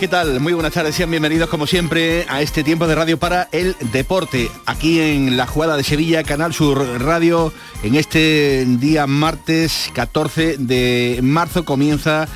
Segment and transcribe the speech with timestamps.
[0.00, 0.40] ¿Qué tal?
[0.40, 4.50] Muy buenas tardes, sean bienvenidos como siempre a este tiempo de radio para el deporte,
[4.66, 7.50] aquí en la jugada de Sevilla, Canal Sur Radio,
[7.82, 12.28] en este día martes 14 de marzo comienza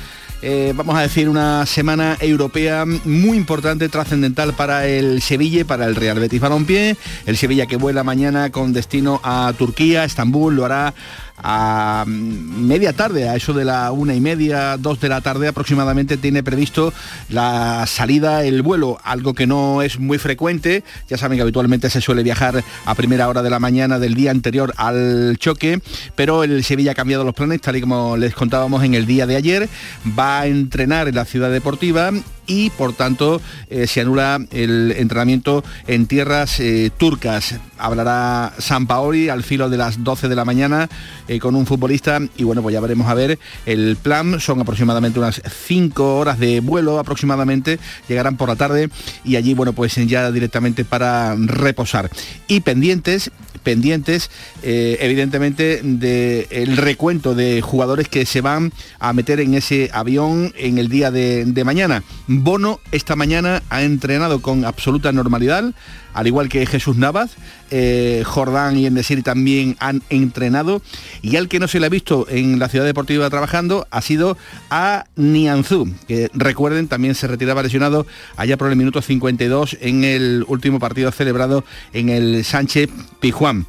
[0.43, 5.95] eh, vamos a decir, una semana europea muy importante, trascendental para el Sevilla para el
[5.95, 6.97] Real Betis Balompié.
[7.27, 10.95] El Sevilla que vuela mañana con destino a Turquía, Estambul, lo hará
[11.37, 16.17] a media tarde, a eso de la una y media, dos de la tarde aproximadamente,
[16.17, 16.93] tiene previsto
[17.29, 20.83] la salida, el vuelo, algo que no es muy frecuente.
[21.09, 24.31] Ya saben que habitualmente se suele viajar a primera hora de la mañana del día
[24.31, 25.81] anterior al choque,
[26.15, 29.25] pero el Sevilla ha cambiado los planes, tal y como les contábamos en el día
[29.25, 29.69] de ayer.
[30.17, 32.11] Va a entrenar en la ciudad deportiva
[32.51, 37.55] y por tanto eh, se anula el entrenamiento en tierras eh, turcas.
[37.77, 40.89] Hablará San Paoli al filo de las 12 de la mañana
[41.29, 44.41] eh, con un futbolista y bueno, pues ya veremos a ver el plan.
[44.41, 47.79] Son aproximadamente unas 5 horas de vuelo aproximadamente,
[48.09, 48.89] llegarán por la tarde
[49.23, 52.09] y allí bueno, pues ya directamente para reposar.
[52.49, 53.31] Y pendientes,
[53.63, 54.29] pendientes
[54.63, 60.89] evidentemente del recuento de jugadores que se van a meter en ese avión en el
[60.89, 62.03] día de, de mañana.
[62.43, 65.73] Bono esta mañana ha entrenado con absoluta normalidad,
[66.13, 67.35] al igual que Jesús Navas,
[67.69, 70.81] eh, Jordán y Endesiri también han entrenado
[71.21, 74.37] y al que no se le ha visto en la ciudad deportiva trabajando ha sido
[74.69, 78.07] a Nianzú, que recuerden también se retiraba lesionado
[78.37, 81.63] allá por el minuto 52 en el último partido celebrado
[81.93, 83.67] en el Sánchez Pijuán.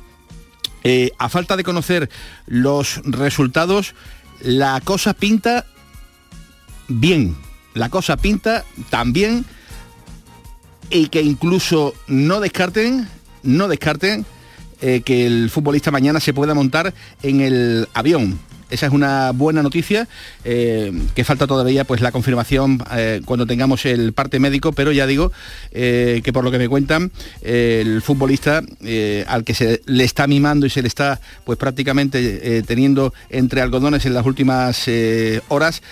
[0.85, 2.09] Eh, a falta de conocer
[2.47, 3.95] los resultados,
[4.41, 5.67] la cosa pinta
[6.89, 7.37] bien
[7.75, 9.45] la cosa pinta también
[10.91, 13.09] y que incluso no descarten,
[13.43, 14.27] no descarten
[14.81, 18.39] eh, que el futbolista mañana se pueda montar en el avión
[18.73, 20.09] esa es una buena noticia,
[20.45, 25.07] eh, que falta todavía pues la confirmación eh, cuando tengamos el parte médico, pero ya
[25.07, 25.31] digo
[25.73, 27.13] eh, que por lo que me cuentan,
[27.43, 28.63] el futbolista
[29.27, 34.07] al que se le está mimando y se le está pues prácticamente teniendo entre algodones
[34.07, 34.89] en las últimas
[35.49, 35.83] horas,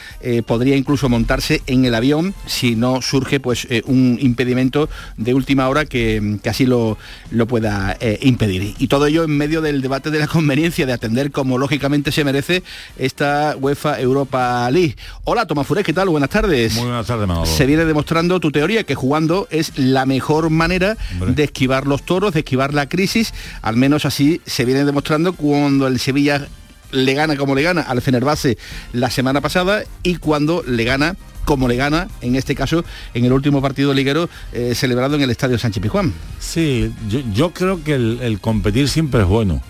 [0.46, 5.84] podría incluso montarse en el avión si no surge pues un impedimento de última hora
[5.84, 6.98] que, que así lo,
[7.30, 8.74] lo pueda impedir.
[8.78, 12.24] Y todo ello en medio del debate de la conveniencia de atender como lógicamente se
[12.24, 12.62] merece
[12.98, 14.96] esta UEFA Europa League.
[15.24, 16.08] Hola Tomás Furés, ¿qué tal?
[16.08, 16.74] Buenas tardes.
[16.74, 17.46] Muy buenas tardes, Manolo.
[17.46, 22.34] Se viene demostrando tu teoría que jugando es la mejor manera de esquivar los toros,
[22.34, 23.32] de esquivar la crisis,
[23.62, 26.46] al menos así se viene demostrando cuando el Sevilla
[26.92, 28.58] le gana como le gana al Fenerbahce
[28.92, 33.32] la semana pasada y cuando le gana como le gana, en este caso, en el
[33.32, 36.12] último partido liguero eh, celebrado en el Estadio Sánchez Pijuán.
[36.38, 36.92] Sí,
[37.34, 39.60] yo, creo que el, competir siempre es bueno.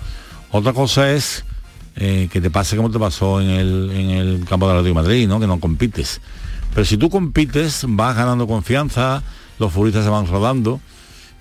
[0.50, 1.44] Otra cosa es
[1.96, 5.40] eh, que te pase como te pasó en el, campo de la de Madrid, ¿no?
[5.40, 6.20] que no compites.
[6.74, 9.22] Pero si tú compites, vas ganando confianza,
[9.58, 10.80] los futbolistas se van rodando.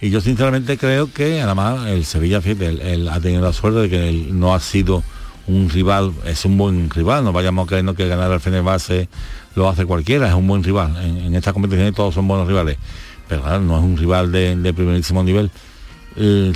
[0.02, 4.28] Y yo sinceramente creo que además el Sevilla él, ha tenido la suerte de que
[4.32, 5.04] no ha sido
[5.46, 9.10] un rival, es un buen rival, no vayamos creyendo que ganar al Fenerbahce
[9.56, 10.96] lo hace cualquiera, es un buen rival.
[11.04, 12.78] En, en estas competiciones todos son buenos rivales,
[13.28, 15.52] pero no es un rival de, primerísimo nivel.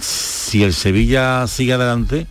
[0.01, 2.27] si el Sevilla sigue adelante,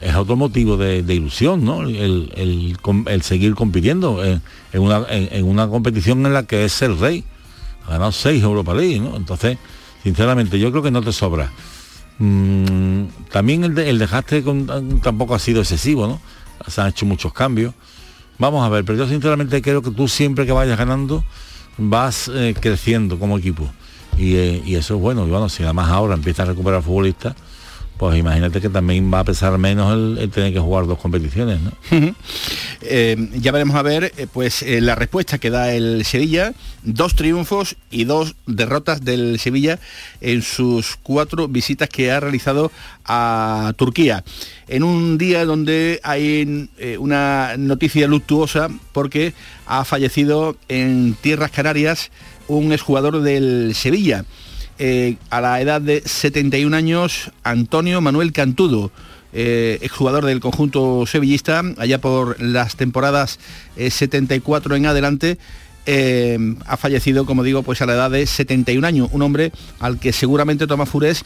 [0.00, 1.82] es otro motivo de, ilusión, ¿no?
[1.82, 2.76] El,
[3.22, 4.42] seguir compitiendo en,
[4.82, 7.24] una, competición en la que es el rey.
[7.86, 9.16] Ha ganado seis Europa League, ¿no?
[9.16, 9.58] Entonces,
[10.02, 11.50] sinceramente, yo creo que no te sobra.
[12.18, 14.42] Mm, también el, de, el dejaste
[15.02, 16.20] tampoco ha sido excesivo, ¿no?
[16.68, 17.74] Se han hecho muchos cambios.
[18.38, 21.24] Vamos a ver, pero yo sinceramente creo que tú siempre que vayas ganando
[21.78, 23.70] vas eh, creciendo como equipo.
[24.18, 25.26] Y, eh, y, eso es bueno.
[25.26, 27.34] Y bueno, si además ahora empieza a recuperar futbolistas,
[27.98, 31.60] pues imagínate que también va a pesar menos el, tener que jugar dos competiciones.
[31.60, 31.72] ¿no?
[32.88, 36.52] Eh, ya veremos a ver eh, pues eh, la respuesta que da el Sevilla,
[36.84, 39.80] dos triunfos y dos derrotas del Sevilla
[40.20, 42.70] en sus cuatro visitas que ha realizado
[43.04, 44.22] a Turquía.
[44.68, 46.68] En un día donde hay
[46.98, 49.32] una noticia luctuosa porque
[49.66, 52.12] ha fallecido en Tierras Canarias
[52.46, 54.24] un exjugador del Sevilla.
[54.78, 58.90] Eh, a la edad de 71 años, Antonio Manuel Cantudo.
[59.38, 63.38] eh, exjugador del conjunto sevillista, allá por las temporadas
[63.76, 65.36] 74 en adelante.
[66.66, 70.12] ha fallecido, como digo, pues a la edad de 71 años, un hombre al que
[70.12, 71.22] seguramente Tomás Furés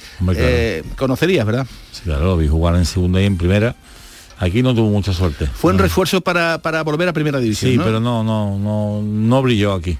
[0.97, 1.67] conocerías, ¿verdad?
[1.93, 3.77] Sí, claro, lo vi jugar en segunda y en primera
[4.41, 5.47] Aquí no tuvo mucha suerte.
[5.47, 7.73] Fue un refuerzo para, volver a primera división.
[7.73, 9.99] Sí, pero no, no, no, no brilló aquí.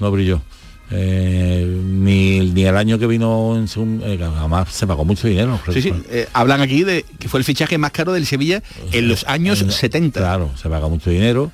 [0.00, 0.42] No brilló.
[0.90, 5.58] Eh, ni, ni, el año que vino en según, eh, además se pagó mucho dinero.
[5.72, 5.92] Sí, sí.
[6.10, 8.62] Eh, hablan aquí de que fue el fichaje más caro del Sevilla
[8.92, 10.20] en los años 70.
[10.20, 11.50] Claro, se pagó mucho dinero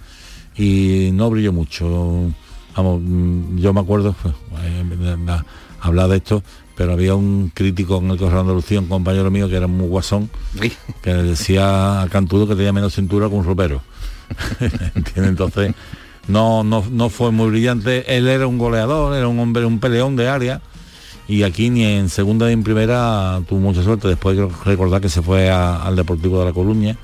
[0.56, 2.30] y no brilló mucho.
[2.76, 4.34] Vamos, mm, yo me acuerdo, pues,
[5.80, 6.42] hablar de esto,
[6.76, 9.88] pero había un crítico en el Correo de Andalucía, un compañero mío que era muy
[9.88, 10.28] guasón,
[11.02, 13.82] que decía a Cantudo que tenía menos cintura que un ropero.
[15.16, 15.74] Entonces,
[16.28, 18.16] no, no, no fue muy brillante.
[18.16, 20.60] Él era un goleador, era un hombre, un peleón de área.
[21.28, 24.08] Y aquí ni en segunda ni en primera tuvo mucha suerte.
[24.08, 26.96] Después de recordar que se fue al Deportivo de La Coruña.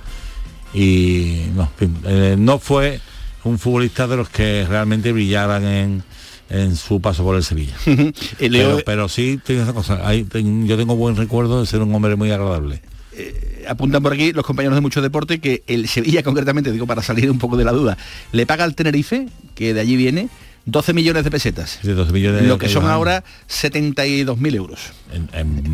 [0.74, 1.70] Y no,
[2.04, 3.00] eh, no fue
[3.44, 6.02] un futbolista de los que realmente brillaran en,
[6.50, 7.74] en su paso por el Sevilla.
[8.84, 9.40] pero, sí,
[9.74, 12.82] cosa, yo tengo buen recuerdo de ser un hombre muy agradable.
[13.18, 17.02] Eh, apuntan por aquí los compañeros de mucho deporte que el Sevilla concretamente, digo para
[17.02, 17.98] salir un poco de la duda,
[18.32, 19.26] le paga al Tenerife,
[19.56, 20.28] que de allí viene,
[20.66, 21.80] 12 millones de pesetas.
[21.82, 24.92] lo que son ahora 72.000 euros.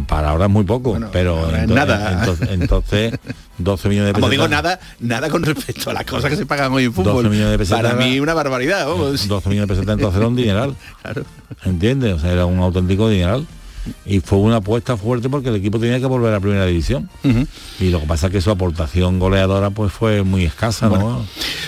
[0.06, 2.24] para ahora es muy poco, pero nada.
[2.50, 3.18] Entonces,
[3.58, 4.20] 12 millones de pesetas.
[4.20, 7.24] Como digo, nada, nada con respecto a las cosas que se pagan hoy en fútbol.
[7.24, 8.86] 12 millones de pesetas para mí una barbaridad.
[8.86, 10.76] 12 millones de pesetas entonces era un dineral.
[11.02, 11.24] Claro.
[11.64, 12.14] ¿Entiendes?
[12.14, 13.46] O sea, era un auténtico dineral
[14.06, 17.08] y fue una apuesta fuerte porque el equipo tenía que volver a la primera división.
[17.80, 20.90] Y lo que pasa es que su aportación goleadora pues fue muy escasa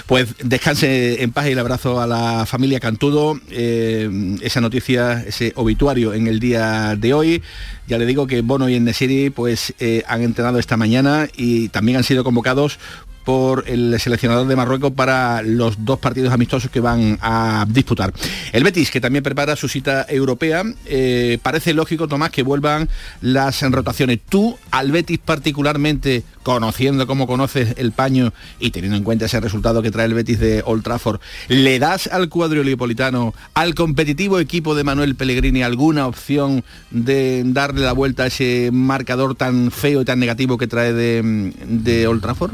[0.07, 3.39] pues descanse en paz y el abrazo a la familia Cantudo.
[3.51, 7.43] Eh, esa noticia ese obituario en el día de hoy.
[7.89, 11.99] Ya le digo que Bono y Enesiri pues eh, han entrenado esta mañana y también
[11.99, 12.79] han sido convocados
[13.27, 18.15] por el seleccionador de Marruecos para los dos partidos amistosos que van a disputar.
[18.53, 22.89] El Betis, que también prepara su cita europea, eh, parece lógico, Tomás, que vuelvan
[23.21, 24.21] las rotaciones.
[24.29, 29.83] Tú, al Betis particularmente, conociendo cómo conoces el paño y teniendo en cuenta ese resultado
[29.83, 34.77] que trae el Betis de Old Trafford, ¿le das al cuadro leopolitano, al competitivo equipo
[34.77, 36.63] de Manuel Pellegrini, alguna opción
[36.93, 42.07] de darle la vuelta a ese marcador tan feo y tan negativo que trae de
[42.07, 42.53] Old Trafford?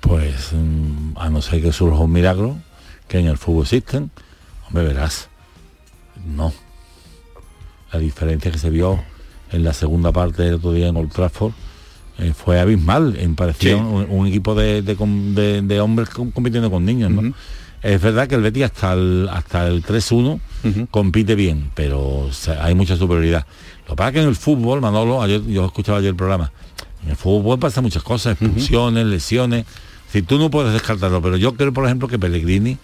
[0.00, 2.56] Pues mm, a no ser que surja un milagro,
[3.08, 4.10] que en el fútbol existen,
[4.66, 5.28] hombre, verás,
[6.26, 6.52] no.
[7.92, 9.00] La diferencia que se vio
[9.50, 11.52] en la segunda parte del otro día en Old Trafford
[12.18, 17.32] eh, fue abismal, en pareció un, equipo de, hombres compitiendo con niños, ¿no?
[17.80, 20.40] Es verdad que el Betis hasta el, hasta el 3-1
[20.90, 22.28] compite bien, pero
[22.60, 23.46] hay mucha superioridad.
[23.86, 26.50] Lo que pasa es que en el fútbol, Manolo, yo escuchaba ayer el programa,
[27.04, 29.64] en el fútbol pasa muchas cosas, expulsiones, lesiones,
[30.12, 32.78] si tú no puedes descartarlo, pero yo creo, por ejemplo, que Pellegrini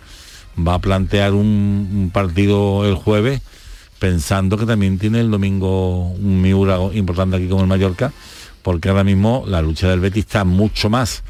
[0.56, 3.40] va a plantear un, partido el jueves
[3.98, 8.12] pensando que también tiene el domingo un Miura importante aquí con el Mallorca,
[8.62, 11.22] porque ahora mismo la lucha del Betis está mucho más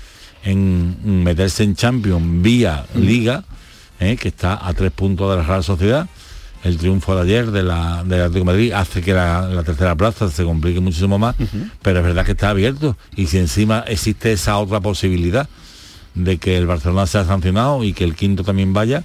[0.42, 3.44] en meterse en Champions vía Liga,
[4.00, 6.08] eh, que está a tres puntos de la Real Sociedad.
[6.64, 10.30] El triunfo de ayer de la de Atlético de Madrid hace que la, tercera plaza
[10.30, 11.36] se complique muchísimo más,
[11.82, 12.96] pero es verdad que está abierto.
[13.14, 15.46] Y si encima existe esa otra posibilidad
[16.14, 19.04] de que el Barcelona sea sancionado y que el quinto también vaya,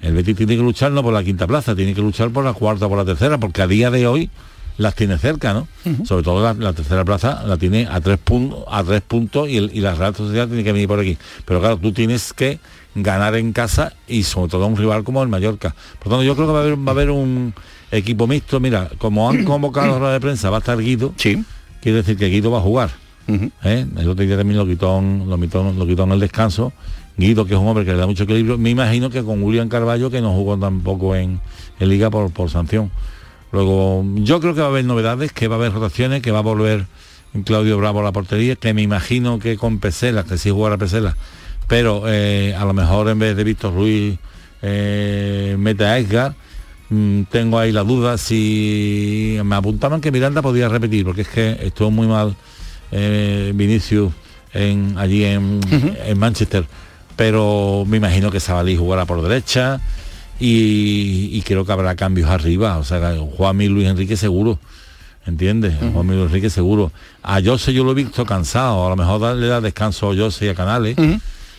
[0.00, 2.52] el Betis tiene que luchar no por la quinta plaza, tiene que luchar por la
[2.52, 4.30] cuarta o por la tercera, porque a día de hoy
[4.78, 5.68] las tiene cerca, ¿no?
[6.04, 9.94] Sobre todo la, tercera plaza la tiene a tres puntos, a tres puntos y, la
[9.94, 11.16] Real Sociedad tiene que venir por aquí.
[11.44, 12.60] Pero claro, tú tienes que
[12.94, 15.74] ganar en casa y sobre todo a un rival como el Mallorca.
[15.98, 17.54] Por tanto, yo creo que va a haber, va a haber un
[17.90, 18.60] equipo mixto.
[18.60, 21.14] Mira, como han convocado la de prensa, va a estar Guido.
[21.16, 21.42] Sí.
[21.80, 22.90] Quiere decir que Guido va a jugar.
[23.28, 23.86] ¿Eh?
[23.96, 26.72] El otro día también lo quitó, lo, en el descanso.
[27.16, 29.68] Guido, que es un hombre que le da mucho equilibrio, me imagino que con William
[29.68, 31.40] Carballo, que no jugó tampoco en,
[31.80, 32.90] Liga por, por sanción.
[33.52, 36.40] Luego, yo creo que va a haber novedades, que va a haber rotaciones, que va
[36.40, 36.86] a volver
[37.44, 41.16] Claudio Bravo a la portería, que me imagino que con Pesela, que sí jugará Pesela,
[41.66, 44.18] pero eh, a lo mejor en vez de Víctor Ruiz
[44.62, 46.34] eh, mete a Edgar.
[46.88, 51.58] Mm, tengo ahí la duda si me apuntaban que Miranda podía repetir, porque es que
[51.62, 52.36] estuvo muy mal
[52.92, 54.12] eh, Vinicius
[54.52, 55.60] en, allí en,
[56.16, 56.64] Manchester,
[57.16, 59.80] pero me imagino que Sabalí jugará por derecha
[60.38, 64.58] y, creo que habrá cambios arriba, o sea, Juan y Luis Enrique seguro.
[65.26, 65.74] ¿Entiendes?
[65.92, 66.92] Juan Luis Enrique seguro.
[67.22, 70.46] A Jose yo lo he visto cansado, a lo mejor le da descanso a Jose
[70.46, 70.96] y a Canales.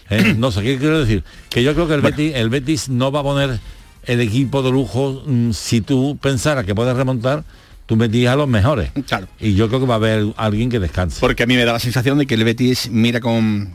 [0.09, 0.35] ¿eh?
[0.37, 1.23] No sé, ¿qué quiero decir?
[1.49, 3.59] Que yo creo que el, Betis, el Betis no va a poner
[4.05, 7.43] el equipo de lujo mm, si tú pensaras que puedes remontar
[7.87, 8.91] tú metías a los mejores.
[9.07, 9.27] Claro.
[9.39, 11.19] Y yo creo que va a haber alguien que descanse.
[11.19, 13.69] Porque a mí me da la sensación de que el Betis mira con,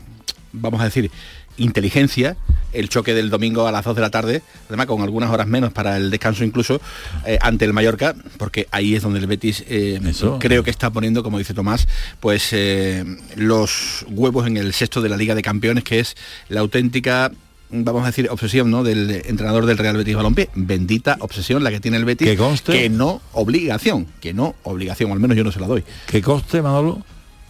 [0.53, 1.11] vamos a decir,
[1.57, 2.37] inteligencia
[2.71, 5.71] el choque del domingo a las 2 de la tarde, además con algunas horas menos
[5.71, 6.81] para el descanso incluso,
[7.25, 9.99] eh, ante el Mallorca, porque ahí es donde el Betis eh,
[10.39, 11.87] creo que está poniendo, como dice Tomás,
[12.19, 13.05] pues eh,
[13.35, 16.15] los huevos en el sexto de la Liga de Campeones, que es
[16.49, 17.31] la auténtica
[17.73, 18.83] vamos a decir, obsesión ¿no?
[18.83, 20.49] del entrenador del Real Betis Balompié.
[20.55, 22.27] Bendita obsesión la que tiene el Betis.
[22.27, 22.71] Que conste.
[22.73, 25.83] Que no obligación, que no obligación, al menos yo no se la doy.
[26.07, 27.01] Que coste, Manolo,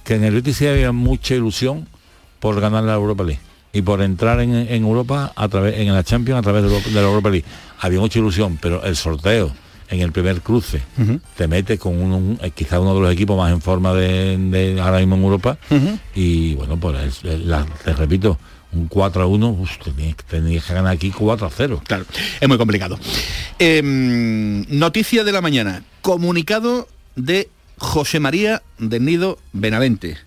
[0.03, 1.87] que en el Betis sí había mucha ilusión
[2.39, 3.41] por ganar la Europa League
[3.73, 7.01] y por entrar en, en Europa a través en la Champions a través de, la
[7.01, 7.45] Europa League.
[7.79, 9.51] Había mucha ilusión, pero el sorteo
[9.89, 10.81] en el primer cruce
[11.35, 14.37] te mete con un, un- eh, quizá uno de los equipos más en forma de,
[14.37, 15.57] de ahora mismo en Europa
[16.15, 18.39] y bueno, pues es- es la- te repito,
[18.73, 21.81] un 4 a 1, uf, tenías, tenías que ganar aquí 4 a 0.
[21.85, 22.05] Claro,
[22.39, 22.99] es muy complicado.
[23.59, 25.83] Em, noticia de la mañana.
[26.01, 30.17] Comunicado de José María del Nido Benavente.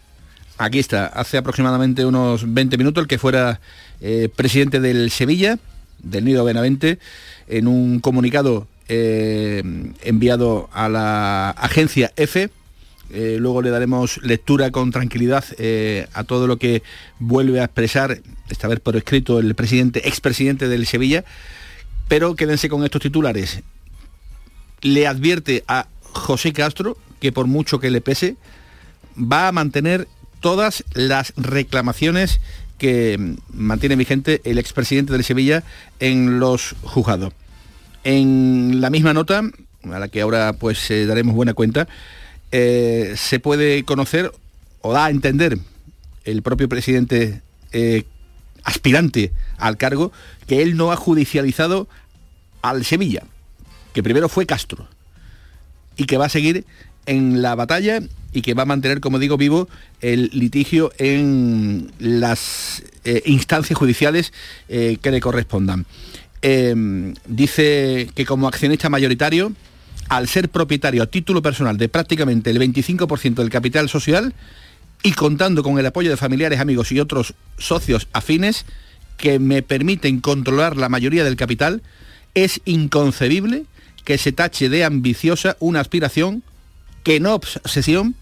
[0.59, 3.61] Aquí está, hace aproximadamente unos 20 minutos el que fuera
[4.01, 5.59] eh, presidente del Sevilla,
[6.03, 6.99] del Nido Benavente,
[7.47, 9.63] en un comunicado eh,
[10.03, 12.51] enviado a la agencia EFE,
[13.11, 16.83] eh, luego le daremos lectura con tranquilidad eh, a todo lo que
[17.19, 21.25] vuelve a expresar, esta vez por escrito, el presidente, expresidente del Sevilla.
[22.09, 23.63] Pero quédense con estos titulares.
[24.83, 28.37] Le advierte a José Castro que por mucho que le pese,
[29.17, 30.09] va a mantener
[30.41, 32.41] todas las reclamaciones
[32.79, 35.65] que mantiene vigente el expresidente del Sevilla
[35.99, 37.33] en los juzgados.
[38.05, 39.43] En la misma nota,
[39.83, 41.89] a la que ahora pues eh, daremos buena cuenta,
[42.53, 44.33] eh, se puede conocer
[44.81, 45.59] o da a entender
[46.25, 48.05] el propio presidente eh,
[48.63, 50.13] aspirante al cargo
[50.47, 51.89] que él no ha judicializado
[52.63, 53.25] al Sevilla,
[53.93, 54.89] que primero fue Castro
[55.97, 56.65] y que va a seguir
[57.07, 58.01] en la batalla
[58.33, 59.69] y que va a mantener, como digo, vivo
[60.01, 64.33] el litigio en las eh, instancias judiciales
[64.69, 65.87] que le correspondan.
[67.27, 69.53] Dice que como accionista mayoritario,
[70.09, 74.35] al ser propietario a título personal de prácticamente el 25% del capital social
[75.03, 78.65] y contando con el apoyo de familiares, amigos y otros socios afines
[79.17, 81.83] que me permiten controlar la mayoría del capital,
[82.35, 83.65] es inconcebible
[84.05, 86.43] que se tache de ambiciosa una aspiración
[87.03, 88.15] que no obsesión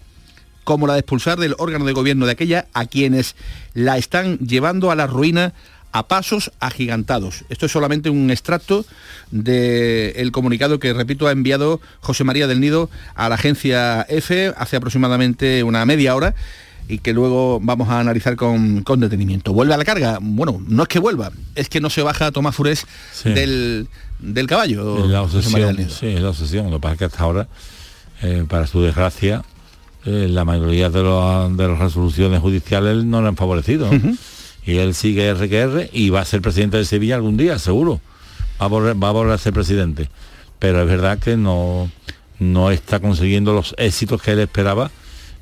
[0.65, 3.37] como la de expulsar del órgano de gobierno de aquella a quienes
[3.75, 5.53] la están llevando a la ruina
[5.95, 7.45] a pasos agigantados.
[7.51, 8.85] Esto es solamente un extracto
[9.31, 14.77] del comunicado que, repito, ha enviado José María del Nido a la agencia F hace
[14.77, 16.35] aproximadamente una media hora
[16.89, 19.53] y que luego vamos a analizar con, con detenimiento.
[19.53, 20.19] ¿Vuelve a la carga?
[20.21, 23.31] Bueno, no es que vuelva, es que no se baja Tomás Furés Sí.
[23.31, 23.87] del,
[24.19, 24.97] del caballo.
[24.99, 25.91] La del obsesión, Nido.
[25.91, 26.71] sí, es la obsesión.
[26.73, 27.49] Lo que pasa es que hasta ahora,
[28.23, 29.43] eh, para su desgracia,
[30.05, 33.91] eh, la mayoría de, los- de las resoluciones judiciales no le han favorecido.
[33.93, 34.17] ¿no?
[34.67, 37.59] Y él sigue R que R y va a ser presidente de Sevilla algún día,
[37.59, 38.01] seguro.
[38.61, 40.09] Va a volver, va a, volver a ser presidente.
[40.59, 41.91] Pero es verdad que no,
[42.39, 44.91] no está consiguiendo los éxitos que él esperaba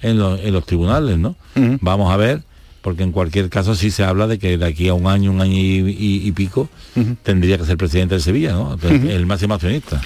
[0.00, 1.36] en, los- en los tribunales, ¿no?
[1.80, 2.42] Vamos a ver,
[2.80, 5.40] porque en cualquier caso sí se habla de que de aquí a un año, un
[5.40, 6.68] año y, y- y pico,
[7.22, 8.76] tendría que ser presidente de Sevilla, ¿no?
[8.82, 10.00] El máximo accionista.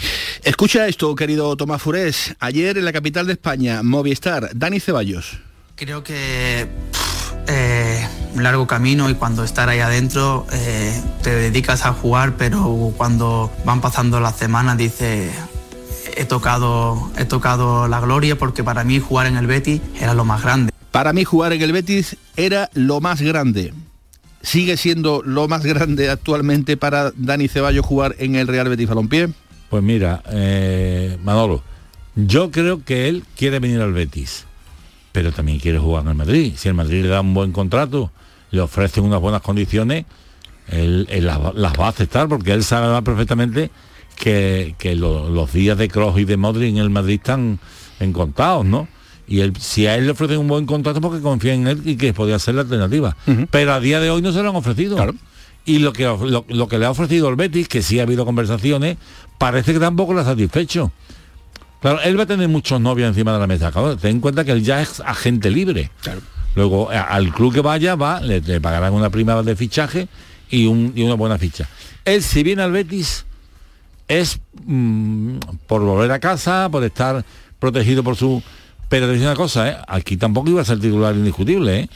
[0.44, 2.34] Escucha esto, querido Tomás Furés.
[2.40, 5.38] Ayer en la capital de España, Movistar, Dani Ceballos.
[5.76, 7.05] Creo que pff,
[7.48, 12.92] eh, un largo camino y cuando estar ahí adentro eh, te dedicas a jugar, pero
[12.96, 15.32] cuando van pasando las semanas dices
[16.16, 20.24] he tocado, he tocado la gloria porque para mí jugar en el Betis era lo
[20.24, 20.72] más grande.
[20.90, 23.74] Para mí jugar en el Betis era lo más grande.
[24.42, 29.28] ¿Sigue siendo lo más grande actualmente para Dani Ceballos jugar en el Real Betis Balompié?
[29.68, 31.62] Pues mira, eh, Manolo,
[32.14, 34.46] yo creo que él quiere venir al Betis,
[35.16, 36.52] pero también quiere jugar en el Madrid.
[36.58, 38.10] Si el Madrid le da un buen contrato,
[38.50, 40.04] le ofrecen unas buenas condiciones,
[40.68, 43.70] él, él las, va- las va a aceptar porque él sabe perfectamente
[44.14, 47.58] que, que lo- los días de Kroos y de Modric en el Madrid están
[47.98, 48.88] encontados, ¿no?
[49.26, 51.96] Y él, si a él le ofrecen un buen contrato porque confía en él y
[51.96, 53.16] que podría ser la alternativa.
[53.50, 54.96] Pero a día de hoy no se lo han ofrecido.
[54.96, 55.14] Claro.
[55.64, 58.26] Y lo que, lo, lo que le ha ofrecido el Betis, que sí ha habido
[58.26, 58.98] conversaciones,
[59.38, 60.92] parece que tampoco le ha satisfecho.
[61.86, 63.70] Claro, él va a tener muchos novios encima de la mesa.
[63.70, 65.88] Claro, ten en cuenta que él ya es agente libre.
[66.56, 70.08] Luego, a- al club que vaya, va, le, le pagarán una prima de fichaje
[70.50, 71.68] y, un- y una buena ficha.
[72.04, 73.24] Él, si viene al Betis,
[74.08, 75.36] es mm,
[75.68, 77.24] por volver a casa, por estar
[77.60, 78.42] protegido por su...
[78.88, 79.76] Pero te digo una cosa, ¿eh?
[79.86, 81.88] aquí tampoco iba a ser titular indiscutible, ¿eh?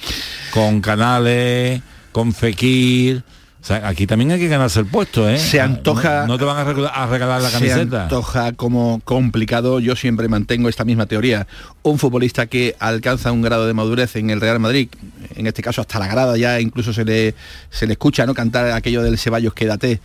[0.53, 1.83] con Canales,
[2.13, 3.25] con Fekir,
[3.63, 5.39] O sea, aquí también hay que ganarse el puesto, ¿eh?
[5.39, 6.23] Se antoja...
[6.23, 8.05] No, no te van a regalar, a regalar la Se camiseta.
[8.05, 9.81] antoja como complicado.
[9.81, 11.47] Yo siempre mantengo esta misma teoría.
[11.83, 14.89] Un futbolista que alcanza un grado de madurez en el Real Madrid,
[15.37, 17.35] en este caso hasta la grada ya incluso se le,
[17.69, 20.01] se le escucha no cantar aquello del Ceballos quédate.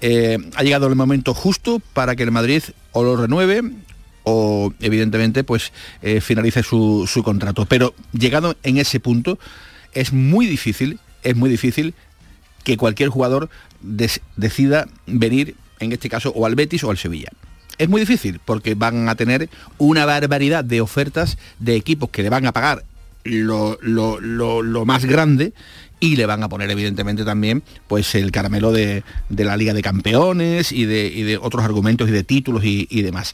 [0.00, 3.62] Eh, ha llegado el momento justo para que el Madrid o lo renueve
[4.24, 5.72] o evidentemente pues
[6.02, 7.66] eh, finalice su, su contrato.
[7.66, 9.38] Pero llegado en ese punto
[9.92, 11.94] es muy difícil, es muy difícil
[12.66, 13.48] que cualquier jugador
[14.36, 17.30] decida venir, en este caso, o al Betis o al Sevilla.
[17.78, 22.28] Es muy difícil porque van a tener una barbaridad de ofertas de equipos que le
[22.30, 22.84] van a pagar
[23.22, 25.52] lo, lo- lo- lo más grande
[26.00, 29.82] y le van a poner evidentemente también pues el caramelo de, de la Liga de
[29.82, 33.32] Campeones y de, y de otros argumentos y de títulos y, y demás.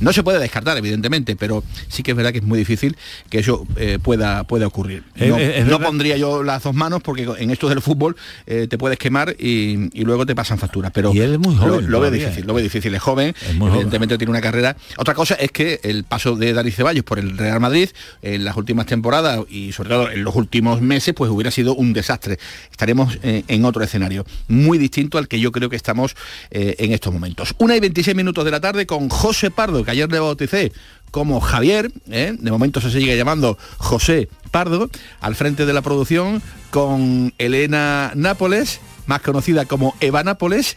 [0.00, 2.96] No se puede descartar, evidentemente, pero sí que es verdad que es muy difícil
[3.30, 5.04] que eso eh, pueda, pueda ocurrir.
[5.16, 8.16] No, es- es no verdad- pondría yo las dos manos porque en esto del fútbol
[8.46, 10.90] eh, te puedes quemar y, y luego te pasan facturas.
[10.94, 12.26] Pero Y él es muy lo- joven Lo, ve todavía.
[12.26, 12.94] difícil, lo ve difícil.
[12.94, 14.76] Es joven, Es evidentemente tiene una carrera.
[14.98, 17.88] Otra cosa es que el paso de Dani Ceballos por el Real Madrid
[18.22, 21.92] en las últimas temporadas y sobre todo en los últimos meses, pues hubiera sido un
[21.92, 22.38] desastre.
[22.70, 26.14] Estaremos eh, en otro escenario, muy distinto al que yo creo que estamos
[26.50, 27.54] eh, en estos momentos.
[27.58, 30.72] Una y 26 minutos de la tarde con José Pardo, que ayer le bauticé
[31.12, 32.34] como Javier, ¿eh?
[32.38, 38.80] de momento se sigue llamando José Pardo, al frente de la producción con Elena Nápoles,
[39.06, 40.76] más conocida como Eva Nápoles,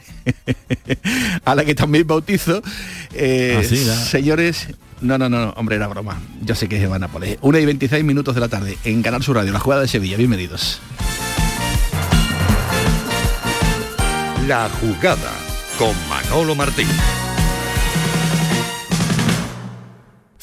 [1.45, 2.61] a la que también bautizo.
[3.13, 3.63] Eh,
[4.09, 4.67] señores,
[5.01, 6.21] no, no, no, hombre, era broma.
[6.41, 7.37] Yo sé que es Eva Nápoles.
[7.41, 10.17] Una y 26 minutos de la tarde en Canal Sur Radio, la jugada de Sevilla.
[10.17, 10.81] Bienvenidos.
[14.47, 15.31] La jugada
[15.79, 16.87] con Manolo Martín.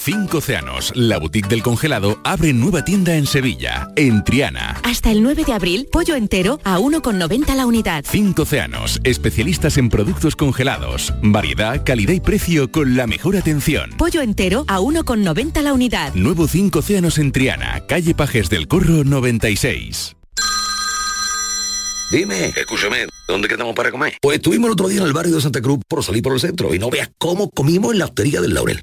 [0.04, 4.80] Cinco Océanos, la boutique del congelado, abre nueva tienda en Sevilla, en Triana.
[4.82, 8.04] Hasta el 9 de abril, pollo entero a 1,90 la unidad.
[8.09, 11.14] Cinco Océanos, especialistas en productos congelados.
[11.23, 13.90] Variedad, calidad y precio con la mejor atención.
[13.97, 16.12] Pollo entero a 1,90 la unidad.
[16.14, 20.16] Nuevo Cinco Océanos en Triana, calle Pajes del Corro 96.
[22.11, 24.14] Dime, escúchame, ¿dónde quedamos para comer?
[24.21, 26.40] Pues estuvimos el otro día en el barrio de Santa Cruz por salir por el
[26.40, 28.83] centro y no veas cómo comimos en la hostería del Laurel.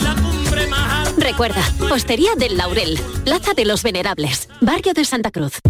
[1.31, 5.61] Recuerda, Hostería del Laurel, Plaza de los Venerables, Barrio de Santa Cruz.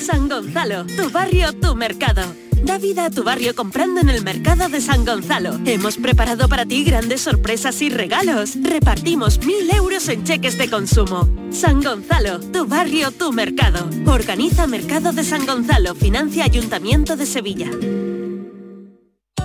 [0.00, 2.22] San Gonzalo, tu barrio, tu mercado.
[2.64, 5.60] Da vida a tu barrio comprando en el mercado de San Gonzalo.
[5.66, 8.54] Hemos preparado para ti grandes sorpresas y regalos.
[8.62, 11.28] Repartimos mil euros en cheques de consumo.
[11.50, 13.90] San Gonzalo, tu barrio, tu mercado.
[14.06, 17.70] Organiza Mercado de San Gonzalo, financia Ayuntamiento de Sevilla.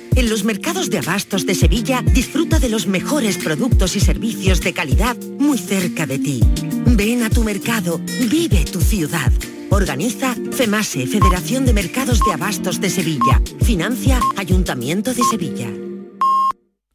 [0.13, 4.73] En los mercados de abastos de Sevilla disfruta de los mejores productos y servicios de
[4.73, 6.41] calidad muy cerca de ti.
[6.85, 9.31] Ven a tu mercado, vive tu ciudad.
[9.69, 13.41] Organiza FEMASE, Federación de Mercados de Abastos de Sevilla.
[13.61, 15.69] Financia Ayuntamiento de Sevilla.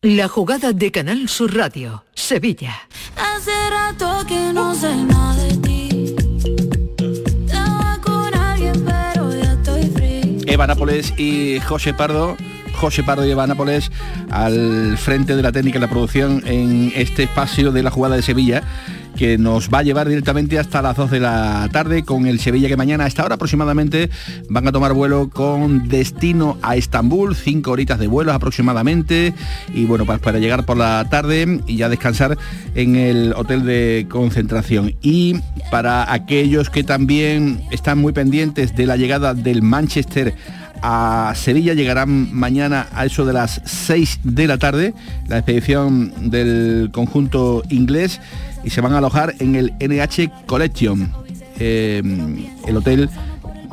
[0.02, 2.76] La jugada de Canal Sur Radio, Sevilla.
[3.16, 6.14] Hace rato que no sé nada de ti.
[7.46, 10.38] Estaba con alguien, pero ya estoy free.
[10.46, 12.36] Eva Nápoles y José Pardo.
[12.76, 13.90] José Pardo y Eva Nápoles
[14.30, 18.22] al frente de la técnica y la producción en este espacio de la jugada de
[18.22, 18.62] Sevilla
[19.16, 22.68] que nos va a llevar directamente hasta las 2 de la tarde con el Sevilla
[22.68, 24.10] que mañana a esta hora aproximadamente
[24.50, 29.32] van a tomar vuelo con destino a Estambul, 5 horitas de vuelo aproximadamente
[29.74, 32.36] y bueno, para, para llegar por la tarde y ya descansar
[32.74, 34.94] en el hotel de concentración.
[35.00, 35.36] Y
[35.70, 40.34] para aquellos que también están muy pendientes de la llegada del Manchester
[40.82, 44.94] a Sevilla llegarán mañana a eso de las 6 de la tarde
[45.28, 48.20] la expedición del conjunto inglés
[48.64, 51.12] y se van a alojar en el NH Collection,
[51.58, 52.02] eh,
[52.66, 53.08] el hotel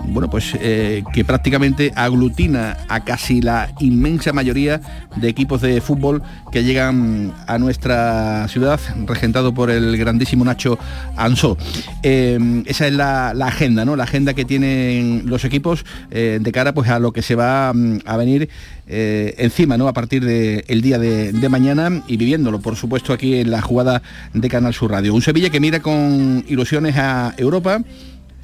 [0.08, 4.82] bueno, pues eh, que prácticamente aglutina a casi la inmensa mayoría
[5.16, 10.78] de equipos de fútbol que llegan a nuestra ciudad, regentado por el grandísimo Nacho
[11.16, 11.58] Ansó.
[12.04, 13.96] Eh, esa es la, agenda, ¿no?
[13.96, 17.74] La agenda que tienen los equipos eh, de cara pues a lo que se va
[17.74, 18.50] mm, a venir
[18.86, 19.88] encima, ¿no?
[19.88, 24.02] A partir del día de, de mañana y viviéndolo, por supuesto, aquí en la jugada
[24.34, 25.16] de Canal Sur Radio.
[25.16, 27.80] Un Sevilla que mira con ilusiones a Europa.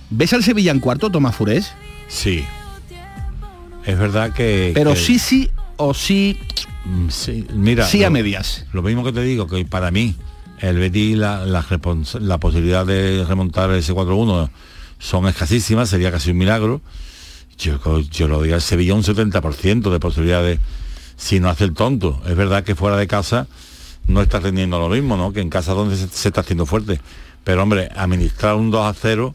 [0.09, 1.71] ¿Ves al Sevilla en cuarto, Tomás Furés?
[2.07, 2.43] Sí.
[3.85, 4.71] Es verdad que...
[4.73, 6.37] Pero que- sí, sí o sí,
[6.85, 8.65] Mm, Sí, mira, sí a lo- medias.
[8.71, 10.15] Lo mismo que te digo, que para mí
[10.59, 14.49] el Betis, la, la, posibilidad de remontar ese 4-1
[14.97, 16.81] son escasísimas, sería casi un milagro.
[17.57, 20.59] Yo, yo lo diría al Sevilla un 70% de posibilidades
[21.17, 22.21] si no hace el tonto.
[22.25, 23.47] Es verdad que fuera de casa
[24.07, 25.33] no está rindiendo lo mismo, ¿no?
[25.33, 27.01] Que en casa donde se, se está haciendo fuerte.
[27.43, 29.33] Pero hombre, administrar un 2 a 0,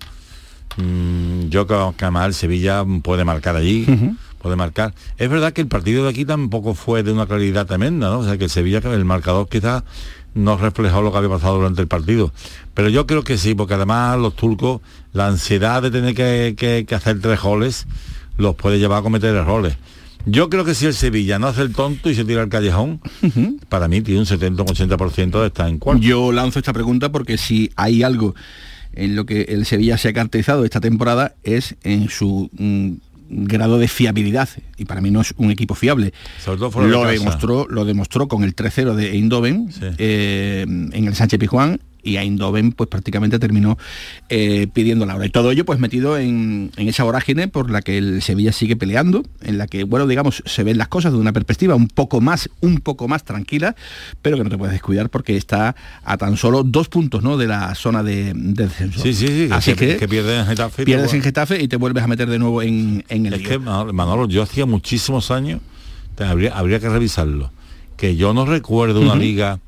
[0.77, 3.87] mm, yo creo que además el Sevilla puede marcar allí,
[4.41, 4.95] puede marcar.
[5.19, 8.21] Es verdad que el partido de aquí tampoco fue de una claridad tremenda, ¿no?
[8.21, 9.83] O sea que el Sevilla, que el marcador quizás
[10.35, 12.33] no reflejó lo que había pasado durante el partido.
[12.75, 14.81] Pero yo creo que sí, porque además los turcos,
[15.13, 17.87] la ansiedad de tener que, que- que hacer tres goles,
[18.37, 19.77] los puede llevar a cometer errores.
[20.27, 23.01] Yo creo que si el Sevilla no hace el tonto y se tira al callejón,
[23.69, 26.03] para mí tiene un 70-80% de estar en cuarto.
[26.03, 28.35] Yo lanzo esta pregunta porque si hay algo
[28.97, 32.93] en lo que el Sevilla se ha caracterizado esta temporada es en su mm,
[33.29, 36.13] grado de fiabilidad y para mí no es un equipo fiable.
[36.87, 37.13] De Lo casa.
[37.13, 42.73] demostró, lo demostró con el 3-0 de Eindhoven eh, en el Sánchez Pizjuán y Eindhoven
[42.73, 43.79] pues prácticamente terminó
[44.29, 45.27] eh, pidiendo la hora.
[45.27, 48.77] Y todo ello pues metido en, en esa vorágine por la que el Sevilla sigue
[48.77, 52.21] peleando, en la que, bueno, digamos, se ven las cosas de una perspectiva un poco
[52.21, 53.75] más, un poco más tranquila,
[54.23, 57.37] pero que no te puedes descuidar porque está a tan solo dos puntos ¿no?
[57.37, 59.01] de la zona de, de descenso.
[59.01, 60.85] Sí, sí, sí, Así que, que, que pierde en Getafe.
[60.85, 63.49] pierdes en Getafe y te vuelves a meter de nuevo en, en el Es lío.
[63.49, 65.61] que, Manolo, yo hacía muchísimos años,
[66.19, 67.51] habría, habría que revisarlo,
[67.97, 69.59] que yo no recuerdo una liga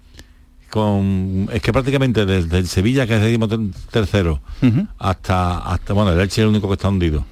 [0.71, 1.49] con...
[1.53, 4.87] Es que prácticamente desde el Sevilla, que es décimo ter- tercero, Ujú.
[4.99, 7.25] hasta, hasta, bueno, el Elche es el único que está hundido,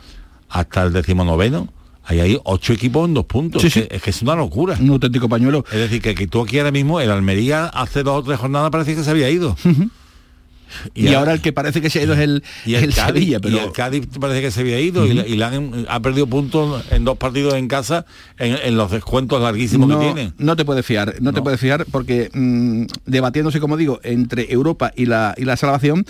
[0.48, 1.68] hasta el decimonoveno,
[2.04, 3.60] ahí hay ocho equipos en dos puntos.
[3.62, 3.82] Sí, Es sí.
[3.82, 4.76] que- Es que es una locura.
[4.80, 5.64] Un auténtico pañuelo.
[5.72, 8.70] Es decir, que, que tú aquí ahora mismo, el Almería hace dos o tres jornadas
[8.70, 9.56] parecía que se había ido.
[10.94, 13.14] Y, ahora el que parece que se ha ido es el, y el, el Cádiz,
[13.14, 16.84] Sevilla, pero y el Cádiz parece que se había ido y, han- ha perdido puntos
[16.90, 18.06] en dos partidos en casa
[18.38, 20.32] en, en los descuentos larguísimos no, que tiene.
[20.38, 24.92] no te puedes fiar, no, te puedes fiar porque mm, debatiéndose, como digo, entre Europa
[24.96, 26.04] y la, y la salvación,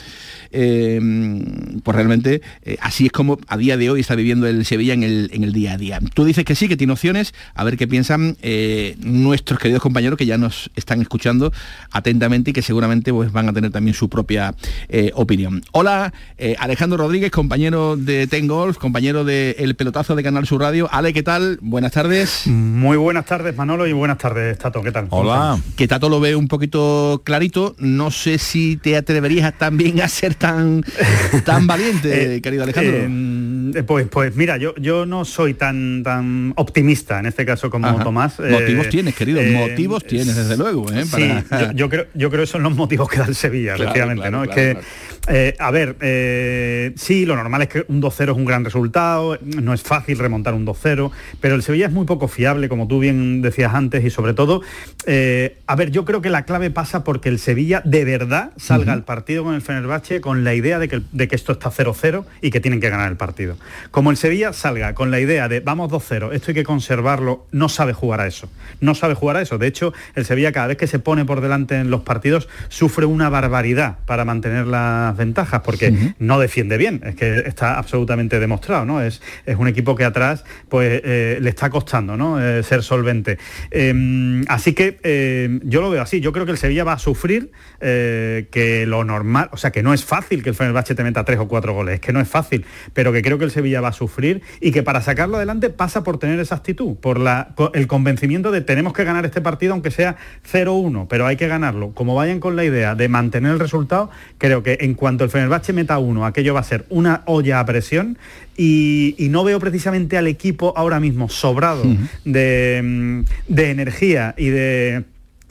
[0.53, 4.65] eh, mm, pues realmente eh, así es como a día de hoy está viviendo el
[4.65, 6.01] Sevilla en el, en el día a día.
[6.15, 10.19] Tú dices que sí, que tiene opciones, a ver qué piensan eh, nuestros queridos compañeros
[10.19, 11.53] que ya nos están escuchando
[11.91, 14.54] atentamente y que seguramente pues, van a tener también su propia
[14.89, 15.63] eh, opinión.
[15.73, 20.61] Hola, eh, Alejandro Rodríguez, compañero de Ten Golf, compañero de El Pelotazo de Canal Sur
[20.61, 20.89] Radio.
[20.93, 21.59] Ale, ¿qué tal?
[21.61, 22.47] Buenas tardes.
[22.47, 24.83] Muy buenas tardes, Manolo, y buenas tardes, Tato.
[24.83, 25.09] ¿Qué tal?
[25.09, 25.61] ¿Cómo estamos?
[25.77, 27.75] Que Tato lo ve un poquito clarito.
[27.79, 30.83] No sé si te atreverías también a ser tan,
[31.45, 32.97] tan valiente, Eh, querido Alejandro.
[32.99, 37.87] eh, pues, pues mira, yo, yo no soy tan, tan optimista en este caso como
[37.87, 38.03] Ajá.
[38.05, 38.39] Tomás.
[38.39, 40.91] Motivos Eh, tienes, querido, eh, motivos tienes, desde luego.
[40.93, 41.05] ¿eh?
[41.05, 43.75] Sí, Para- yo, yo creo, yo creo que son los motivos que da el Sevilla,
[43.75, 44.45] Claro, efectivamente, claro, ¿no?
[44.45, 44.83] claro, es que,
[45.29, 49.39] eh, a ver, eh, sí, lo normal es que un 2-0 es un gran resultado,
[49.43, 52.99] no es fácil remontar un 2-0, pero el Sevilla es muy poco fiable, como tú
[52.99, 54.61] bien decías antes, y sobre todo,
[55.07, 58.93] eh, a ver, yo creo que la clave pasa porque el Sevilla de verdad salga
[58.93, 62.25] al partido con el Fenerbahce con la idea de que, de que esto está 0-0
[62.43, 63.57] y que tienen que ganar el partido.
[63.91, 67.69] Como el Sevilla salga con la idea de vamos 2-0, esto hay que conservarlo, no
[67.69, 68.49] sabe jugar a eso.
[68.81, 69.59] No sabe jugar a eso.
[69.59, 73.07] De hecho, el Sevilla cada vez que se pone por delante en los partidos sufre
[73.07, 78.85] una barbaridad para mantener las ventajas, porque no defiende bien, es que está absolutamente demostrado,
[78.85, 79.03] ¿no?
[79.03, 82.41] Es, es un equipo que atrás pues eh, le está costando ¿no?
[82.41, 83.39] Eh, ser solvente.
[83.71, 86.99] Em, así que em, yo lo veo así, yo creo que el Sevilla va a
[86.99, 91.05] sufrir eh, que lo normal, o sea que no es fácil que el Fenerbahce te
[91.05, 93.51] meta tres o cuatro goles, es que no es fácil, pero que creo que el
[93.51, 97.19] Sevilla va a sufrir y que para sacarlo adelante pasa por tener esa actitud, por
[97.19, 100.17] la, el convencimiento de tenemos que ganar este partido aunque sea
[100.51, 101.93] 0-1, pero hay que ganarlo.
[101.93, 105.73] Como vayan con la idea de mantener el resultado, creo que en cuanto el Fenerbahce
[105.73, 108.19] meta uno, aquello va a ser una olla a presión
[108.57, 111.85] y, y no veo precisamente al equipo ahora mismo sobrado
[112.25, 115.05] de, mm, de energía y de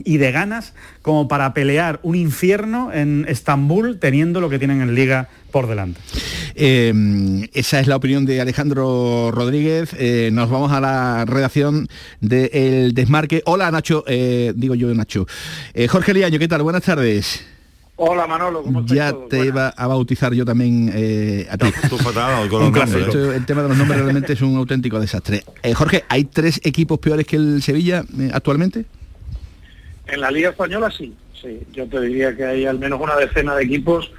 [0.04, 4.96] y de ganas como para pelear un infierno en Estambul teniendo lo que tienen en
[4.96, 6.00] Liga por delante.
[6.56, 9.96] Eh, esa es la opinión de Alejandro Rodríguez.
[9.98, 11.88] Eh, nos vamos a la redacción
[12.22, 13.42] del Desmarque.
[13.46, 15.28] Hola Nacho, eh, digo yo Nacho.
[15.74, 16.64] Eh, Jorge Liaño, ¿qué tal?
[16.64, 17.46] Buenas tardes.
[17.96, 18.96] Hola Manolo, ¿cómo estás?
[18.98, 21.68] Ya te iba a bautizar yo también eh, a ti.
[22.50, 22.74] con Un.
[23.06, 25.44] Esto- el tema de los nombres realmente es un auténtico desastre.
[25.62, 28.86] Eh, Jorge, ¿hay tres equipos peores que el Sevilla eh, actualmente?
[30.08, 31.60] En la Liga Española sí, sí.
[31.72, 34.12] Yo te diría que hay al menos una decena de equipos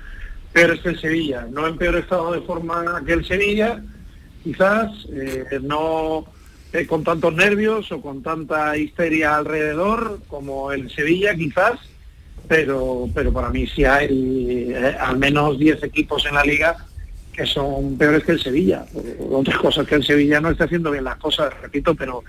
[0.52, 1.46] peores que el Sevilla.
[1.50, 3.82] No en peor estado de forma que el Sevilla,
[4.44, 6.26] quizás, eh, no
[6.72, 11.78] eh, con tantos nervios o con tanta histeria alrededor como el Sevilla, quizás,
[12.48, 16.76] pero, pero para mí sí hay eh, al menos 10 equipos en la Liga
[17.32, 18.86] que son peores que el Sevilla.
[19.30, 22.22] Otras cosas que el Sevilla no está haciendo bien las cosas, repito, pero,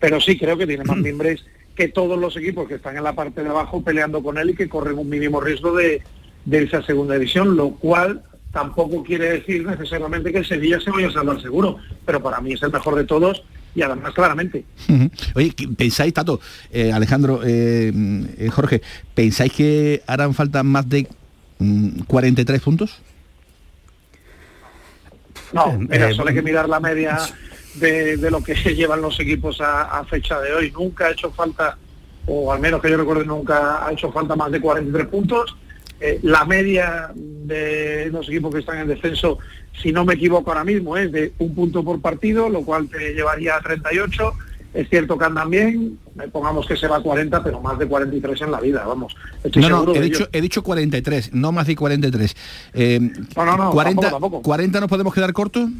[0.00, 3.12] pero sí creo que tiene más mimbres que todos los equipos que están en la
[3.12, 6.02] parte de abajo peleando con él y que corren un mínimo riesgo de,
[6.44, 10.90] de irse a segunda división, lo cual tampoco quiere decir necesariamente que el Sevilla se
[10.90, 13.44] vaya a salvar seguro, pero para mí es el mejor de todos
[13.78, 14.64] y además claramente.
[14.88, 15.08] Ujú.
[15.36, 16.40] Oye, ¿qué- ¿pensáis, Tato,
[16.72, 17.92] eh, Alejandro, eh,
[18.36, 18.82] eh, Jorge,
[19.14, 21.06] ¿pensáis que harán falta más de
[21.60, 23.00] mm, 43 puntos?
[25.52, 27.18] No, mira, solo hay que mirar la media
[27.74, 30.72] de, de lo que llevan los equipos a, a fecha de hoy.
[30.72, 31.78] Nunca ha hecho falta,
[32.26, 35.56] o al menos que yo recuerde, nunca ha hecho falta más de 43 puntos.
[36.00, 39.38] Eh, la media de los equipos que están en descenso,
[39.82, 43.14] si no me equivoco ahora mismo, es de un punto por partido, lo cual te
[43.14, 44.32] llevaría a 38.
[44.74, 47.86] Es cierto que andan bien, eh, pongamos que se va a 40, pero más de
[47.86, 49.16] 43 en la vida, vamos.
[49.42, 52.36] Estoy No, no, he dicho, he dicho 43, no más de 43.
[52.74, 53.00] Eh,
[53.34, 54.42] No, no, no, 40, tampoco, tampoco.
[54.42, 55.70] 40 nos podemos quedar cortos,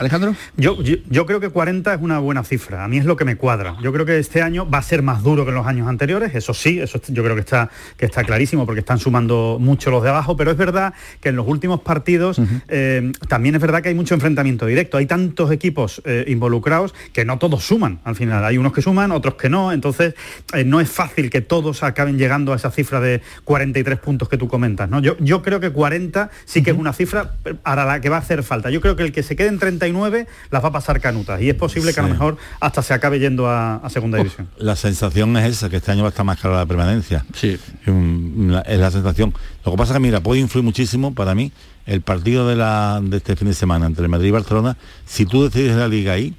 [0.00, 0.34] Alejandro.
[0.56, 3.26] Yo, yo, yo creo que 40 es una buena cifra, a mí es lo que
[3.26, 3.76] me cuadra.
[3.82, 6.34] Yo creo que este año va a ser más duro que en los años anteriores,
[6.34, 10.02] eso sí, eso yo creo que está, que está clarísimo porque están sumando mucho los
[10.02, 13.90] de abajo, pero es verdad que en los últimos partidos eh, también es verdad que
[13.90, 18.42] hay mucho enfrentamiento directo, hay tantos equipos eh, involucrados que no todos suman al final,
[18.42, 20.14] hay unos que suman, otros que no, entonces
[20.54, 24.38] eh, no es fácil que todos acaben llegando a esa cifra de 43 puntos que
[24.38, 24.88] tú comentas.
[24.88, 25.00] ¿no?
[25.02, 27.32] Yo, yo creo que 40 sí que es una cifra
[27.62, 28.70] para la que va a hacer falta.
[28.70, 29.58] Yo creo que el que se quede en
[29.92, 32.94] 39 las va a pasar canutas y es posible que a lo mejor hasta se
[32.94, 34.48] acabe yendo a, a segunda división.
[34.58, 37.24] La sensación es esa, que este año va a estar más cara la permanencia.
[37.34, 37.58] Sí.
[38.66, 39.34] es la sensación.
[39.64, 41.52] Lo que pasa es que, mira, puede influir muchísimo para mí
[41.86, 44.76] el partido de, la, de este fin de semana entre Madrid y Barcelona.
[45.06, 46.34] Si tú decides la liga ahí,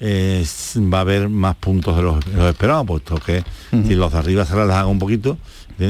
[0.00, 0.44] eh,
[0.92, 4.18] va a haber más puntos de los, de los esperados, puesto que si los de
[4.18, 5.38] arriba se relajan un poquito,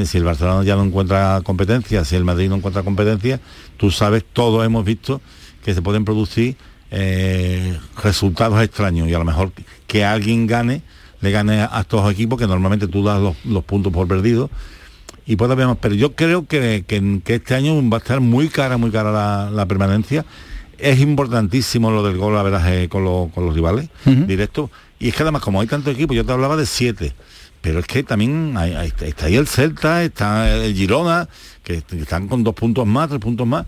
[0.05, 3.41] si el Barcelona ya no encuentra competencia, si el Madrid no encuentra competencia,
[3.77, 5.21] tú sabes, todos hemos visto
[5.65, 6.57] que se pueden producir
[6.91, 9.53] eh, resultados extraños y a lo mejor
[9.87, 10.83] que alguien gane,
[11.21, 14.51] le gane a estos equipos que normalmente tú das los, los puntos por perdido
[15.27, 15.79] y puede haber más.
[15.81, 19.11] Pero yo creo que, que- que este año va a estar muy cara, muy cara
[19.11, 20.25] la, la permanencia.
[20.79, 23.89] Es importantísimo lo del gol a veraje con, los- con los rivales
[24.27, 24.71] directos.
[24.99, 27.15] Y es que además, como hay tantos equipos, yo te hablaba de siete.
[27.63, 31.29] Pero es que también hay- hay- está ahí el Celta, está el Girona,
[31.63, 33.65] que están con dos puntos más, tres puntos más,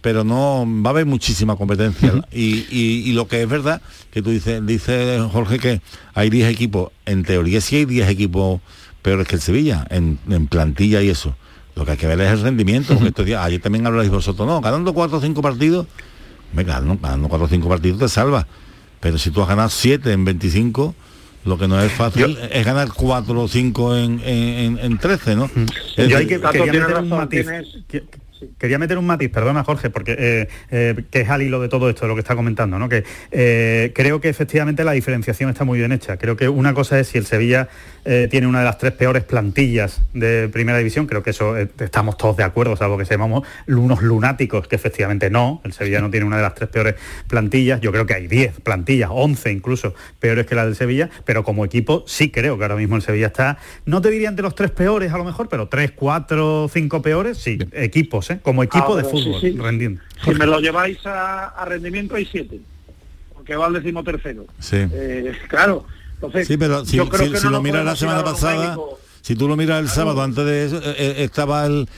[0.00, 2.12] pero no va a haber muchísima competencia.
[2.32, 5.80] y, y- y lo que es verdad, que tú dices, dice Jorge que
[6.14, 8.60] hay 10 equipos, en teoría sí hay 10 equipos
[9.02, 11.34] peores que el Sevilla, en, en plantilla y eso.
[11.76, 14.46] Lo que hay que ver es el rendimiento, porque estos días, ayer también habláis vosotros,
[14.46, 15.86] no, ganando cuatro o cinco partidos,
[16.52, 18.46] venga, ganando, ganando cuatro o cinco partidos te salva.
[19.00, 20.94] Pero si tú has ganado 7 en 25,
[21.46, 25.36] lo que no es fácil es ganar 4 o 5 en, en, en- en 13,
[25.36, 25.44] ¿no?
[25.96, 27.66] Es Yo hay que, razón, tienes-
[28.40, 31.68] Que- quería meter un matiz, perdona Jorge, porque eh, eh, que es al hilo de
[31.68, 32.88] todo esto, de lo que está comentando, ¿no?
[32.88, 36.16] Que eh, creo que efectivamente la diferenciación está muy bien hecha.
[36.16, 37.68] Creo que una cosa es si el Sevilla
[38.06, 42.16] eh, tiene una de las tres peores plantillas de primera división, creo que eso estamos
[42.16, 46.24] todos de acuerdo, salvo que seamos unos lunáticos, que efectivamente no, el Sevilla no tiene
[46.24, 46.94] una de las tres peores
[47.28, 51.44] plantillas, yo creo que hay 10 plantillas, 11 incluso peores que la del Sevilla, pero
[51.44, 54.54] como equipo sí creo que ahora mismo el Sevilla está, no te diría entre los
[54.54, 58.40] tres peores a lo mejor, pero tres, cuatro, cinco peores, sí, equipos, ¿eh?
[58.42, 59.50] como equipo Ahora, de fútbol, sí.
[59.58, 60.00] rendiendo.
[60.24, 62.60] Si me lo lleváis a, a rendimiento hay siete,
[63.34, 64.46] porque va al decimotercero.
[64.58, 64.76] Sí.
[64.92, 67.96] Eh, claro, entonces Sí, pero si, yo creo si- que si no lo miras la
[67.96, 68.76] semana pasada,
[69.22, 71.88] si tú lo miras el sábado, antes de eso, eh, eh, estaba el...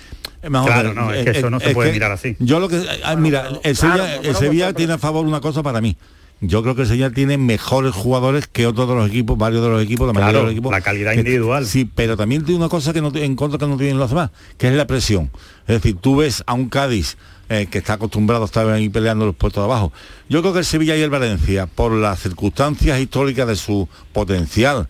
[0.42, 2.36] a Claro, no, es que eso no se puede mirar así.
[2.38, 2.82] Yo lo que...
[3.04, 5.96] ah, mira, el Sevilla, el Sevilla tiene a favor una cosa para mí.
[6.44, 9.68] Yo creo que el Sevilla tiene mejores jugadores que otros de los equipos, varios de
[9.70, 10.72] los equipos, la mayoría de los equipos.
[10.72, 11.64] la calidad que- individual.
[11.66, 14.30] Sí, pero también tiene una cosa que no, en contra que no tienen los demás,
[14.58, 15.30] que es la presión.
[15.68, 17.16] Es decir, tú ves a un Cádiz
[17.48, 19.92] eh, que está acostumbrado a estar ahí peleando los puestos de abajo.
[20.28, 24.88] Yo creo que el Sevilla y el Valencia, por las circunstancias históricas de su potencial,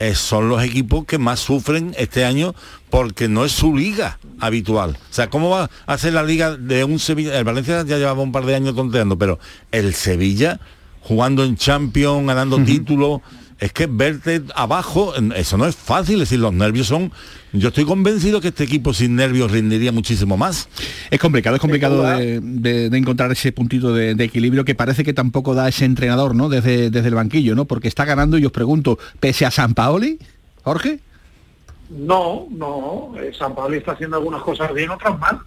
[0.00, 2.54] eh, son los equipos que más sufren este año
[2.90, 4.98] porque no es su liga habitual.
[5.10, 7.38] O sea, ¿cómo va a hacer la liga de un Sevilla?
[7.38, 9.38] El Valencia ya llevaba un par de años tonteando, pero
[9.72, 10.58] el Sevilla
[11.02, 13.20] jugando en Champions, ganando títulos,
[13.58, 17.12] es que verte abajo, eso no es fácil, es decir, los nervios son...
[17.52, 20.68] Yo estoy convencido que este equipo sin nervios rendiría muchísimo más.
[21.10, 25.02] Es complicado, es complicado de, de- de encontrar ese puntito de, de equilibrio que parece
[25.02, 26.48] que tampoco da ese entrenador, ¿no?
[26.48, 27.64] Desde, desde el banquillo, ¿no?
[27.64, 30.18] Porque está ganando y os pregunto, pese a San Paoli,
[30.62, 31.00] Jorge.
[31.90, 35.40] No, no, eh, San Pablo está haciendo algunas cosas bien, otras mal.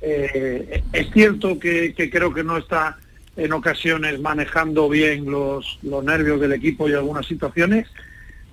[0.00, 2.96] Eh, es cierto que, que creo que no está
[3.40, 7.88] en ocasiones manejando bien los, los nervios del equipo y algunas situaciones,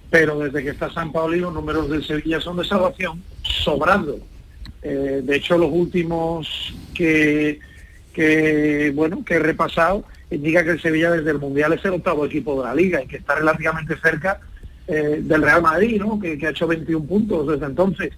[0.10, 4.18] pero desde que está San Paoli los números del Sevilla son de salvación, sobrando.
[4.82, 7.60] Eh, de hecho, los últimos que,
[8.14, 12.26] que, bueno, que he repasado indica que el Sevilla desde el Mundial es el octavo
[12.26, 14.40] equipo de la liga y que está relativamente cerca
[14.88, 16.18] eh, del Real Madrid, ¿no?
[16.18, 18.14] que, ha hecho 21 puntos desde entonces.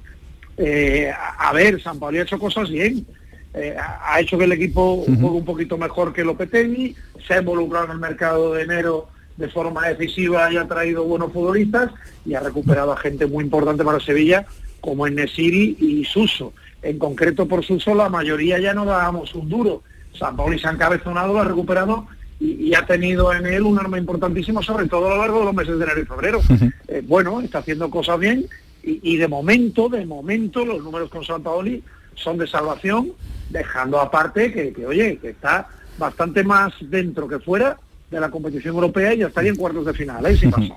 [0.55, 3.07] Eh, a, ver, San Pablo ha hecho cosas bien.
[3.53, 7.85] Eh, ha hecho que el equipo juegue un poquito mejor que Lopetegui, se ha involucrado
[7.85, 9.07] en el mercado de enero
[9.37, 11.91] de forma decisiva y ha traído buenos futbolistas
[12.25, 14.45] y ha recuperado a gente muy importante para Sevilla
[14.81, 16.53] como en Nesiri y Suso.
[16.81, 19.81] En concreto por Suso la mayoría ya no dábamos un duro.
[20.13, 22.07] San Pauli se ha encabezonado, lo ha recuperado
[22.39, 25.45] y, y ha tenido en él un arma importantísima, sobre todo a lo largo de
[25.45, 26.41] los meses de enero y febrero.
[26.87, 28.45] Eh, bueno, está haciendo cosas bien
[28.83, 31.83] y, y de momento, de momento, los números con San Paoli
[32.21, 33.11] son de salvación,
[33.49, 37.77] dejando aparte que, que, oye, que está bastante más dentro que fuera
[38.09, 40.37] de la competición europea y ya estaría en cuartos de final, ¿eh?
[40.37, 40.75] Si pasa.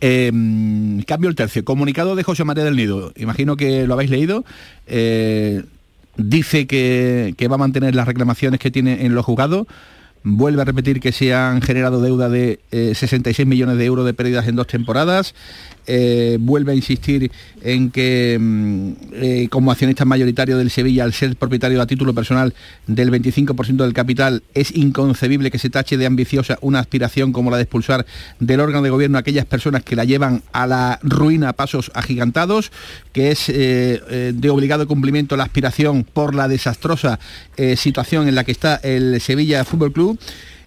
[0.00, 0.32] Eh,
[1.06, 1.64] cambio el tercio.
[1.64, 3.12] Comunicado de José María del Nido.
[3.16, 4.44] Imagino que lo habéis leído.
[4.86, 5.62] Eh,
[6.16, 9.66] dice que, que va a mantener las reclamaciones que tiene en los juzgados.
[10.26, 14.14] Vuelve a repetir que se han generado deuda de eh, 66 millones de euros de
[14.14, 15.34] pérdidas en dos temporadas.
[15.86, 21.36] Eh, vuelve a insistir en que mm, eh, como accionista mayoritario del Sevilla, al ser
[21.36, 22.54] propietario a título personal
[22.86, 27.58] del 25% del capital, es inconcebible que se tache de ambiciosa una aspiración como la
[27.58, 28.06] de expulsar
[28.40, 31.90] del órgano de gobierno a aquellas personas que la llevan a la ruina a pasos
[31.94, 32.72] agigantados,
[33.12, 37.18] que es eh, de obligado cumplimiento la aspiración por la desastrosa
[37.76, 40.13] situación en la que está el Sevilla Fútbol Club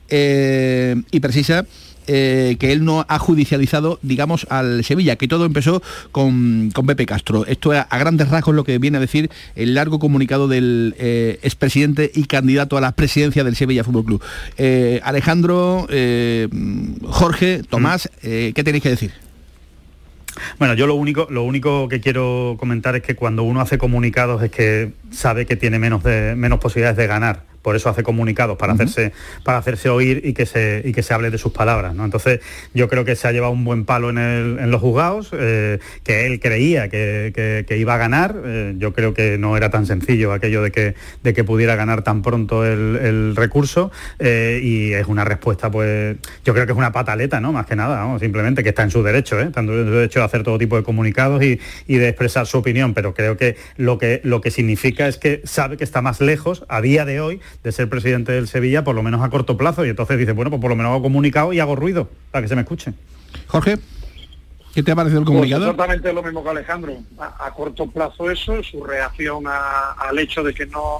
[0.09, 1.65] eh, y precisa
[2.07, 5.83] eh, que él no ha judicializado, digamos, al Sevilla, que todo empezó
[6.13, 7.45] con, con Pepe Castro.
[7.45, 11.37] Esto es a grandes rasgos lo que viene a decir el largo comunicado del eh,
[11.41, 14.23] expresidente y candidato a la presidencia del Sevilla Fútbol Club.
[14.57, 15.85] Eh, Alejandro,
[17.03, 19.11] Jorge, Tomás, eh, ¿qué tenéis que decir?
[20.59, 24.41] Bueno, yo lo único, lo único que quiero comentar es que cuando uno hace comunicados
[24.43, 27.43] es que sabe que tiene menos, de, menos posibilidades de ganar.
[27.61, 29.11] Por eso hace comunicados, para, hacerse,
[29.43, 31.93] para hacerse oír y que, se, y que se hable de sus palabras.
[31.95, 32.05] ¿no?
[32.05, 32.39] Entonces,
[32.73, 35.79] yo creo que se ha llevado un buen palo en, el- en los juzgados, eh,
[36.03, 38.35] que él creía que, que- que iba a ganar.
[38.45, 42.03] Eh, yo creo que no era tan sencillo aquello de que, de que pudiera ganar
[42.03, 43.91] tan pronto el, el recurso.
[44.19, 47.51] eh, y es una respuesta, pues, yo creo que es una pataleta, ¿no?
[47.53, 48.17] Más que nada, ¿no?
[48.19, 49.39] simplemente que está en su derecho.
[49.39, 52.57] Está en su derecho de hacer todo tipo de comunicados y, y de expresar su
[52.57, 56.21] opinión, pero creo que lo que lo que significa es que sabe que está más
[56.21, 59.57] lejos a día de hoy de ser presidente del Sevilla, por lo menos a corto
[59.57, 62.41] plazo, y entonces dice, bueno, pues por lo menos hago comunicado y hago ruido para
[62.43, 62.93] que se me escuche.
[63.47, 63.77] Jorge,
[64.73, 65.63] ¿qué te ha parecido el Pues comunicado?
[65.71, 66.93] exactamente lo mismo que Alejandro.
[67.19, 70.99] A, a corto plazo eso, su reacción a- al hecho de que no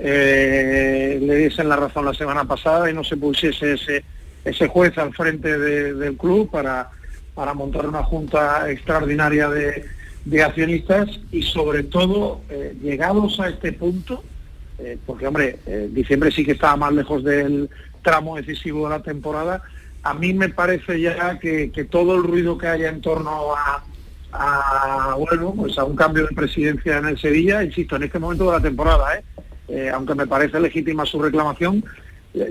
[0.00, 4.04] eh, le diesen la razón la semana pasada y no se pusiese ese,
[4.44, 6.88] ese juez al frente de- del club para,
[7.34, 9.84] para montar una junta extraordinaria de,
[10.24, 14.22] de accionistas y sobre todo, eh, llegados a este punto,
[14.78, 17.68] eh, porque hombre, eh, diciembre sí que estaba más lejos del
[18.02, 19.62] tramo decisivo de la temporada,
[20.04, 25.52] a mí me parece ya que, todo el ruido que haya en torno a, bueno,
[25.56, 28.62] pues a un cambio de presidencia en el Sevilla, insisto, en este momento de la
[28.62, 29.24] temporada, ¿eh?
[29.68, 31.84] Eh, aunque me parece legítima su reclamación,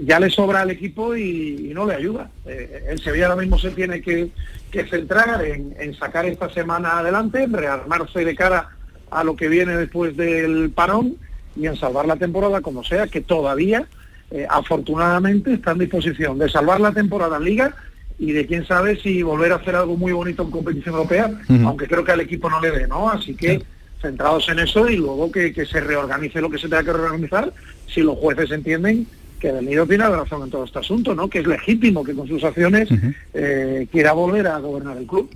[0.04, 2.30] ya le sobra al equipo y, no le ayuda.
[2.46, 4.30] El Sevilla ahora mismo se tiene que,
[4.70, 8.70] que centrar en, en sacar esta semana adelante, en rearmarse de cara
[9.10, 11.18] a lo que viene después del parón
[11.60, 13.88] y en salvar la temporada como sea, que todavía,
[14.32, 17.76] eh, afortunadamente, está en disposición de salvar la temporada en liga
[18.20, 21.32] y de quién sabe si volver a hacer algo muy bonito en competición europea,
[21.66, 23.10] aunque creo que al equipo no le dé, ¿no?
[23.10, 23.62] Así que
[24.02, 27.54] centrados en eso y luego que, que se reorganice lo que se tenga que reorganizar
[27.88, 29.08] si los jueces entienden
[29.40, 31.30] que Del Nido tiene razón en todo este asunto, ¿no?
[31.30, 32.90] Que es legítimo que con sus acciones
[33.34, 35.30] eh, quiera volver a gobernar el club.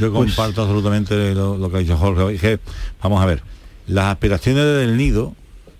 [0.00, 2.38] Yo comparto absolutamente lo, lo que ha dicho Jorge.
[2.38, 2.58] Que,
[3.02, 3.42] vamos a ver,
[3.86, 5.34] las aspiraciones del nido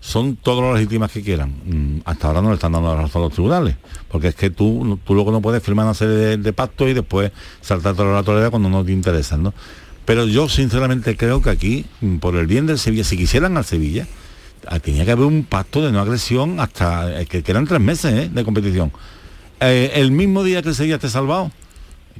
[0.06, 1.50] son todo lo legítimas que quieran.
[1.64, 3.74] Mm, Hasta ahora no le están dando la razón a los tribunales,
[4.08, 7.32] porque es que tú, tú luego no puedes firmar una serie de, pactos y después
[7.60, 9.52] saltarte la torera cuando no te interesan.
[10.04, 13.64] Pero yo sinceramente creo que aquí, mm, por el bien del Sevilla, si quisieran al
[13.64, 14.06] Sevilla,
[14.68, 17.80] ah, tenía que haber un pacto de no agresión hasta eh, que, que eran tres
[17.80, 18.30] meses ¿eh?
[18.32, 18.92] de competición.
[19.58, 21.50] Eh, el mismo día que el Sevilla esté salvado,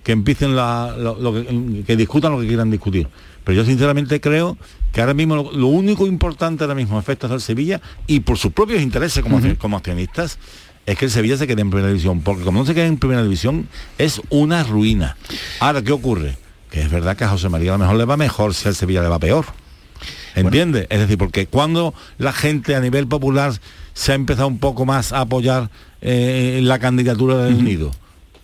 [0.03, 0.93] que empiecen la-
[1.33, 3.07] que, que discutan lo que quieran discutir.
[3.45, 4.59] Pero yo sinceramente creo
[4.97, 8.51] que ahora mismo lo, lo único importante ahora mismo efectos del Sevilla y por sus
[8.53, 10.39] propios intereses como, como accionistas
[10.87, 12.97] es que el Sevilla se quede en primera división, porque como no se quede en
[12.97, 13.69] primera división
[13.99, 15.19] es una ruina.
[15.61, 16.39] Ahora, ¿qué ocurre?
[16.71, 18.75] Que es verdad que a José María a lo mejor le va mejor si al
[18.75, 19.45] Sevilla le va peor.
[20.35, 20.87] ¿Entiendes?
[20.89, 23.53] Es decir, porque cuando la gente a nivel popular
[23.93, 25.69] se ha empezado un poco más a apoyar
[26.01, 27.91] eh, la candidatura del Nido,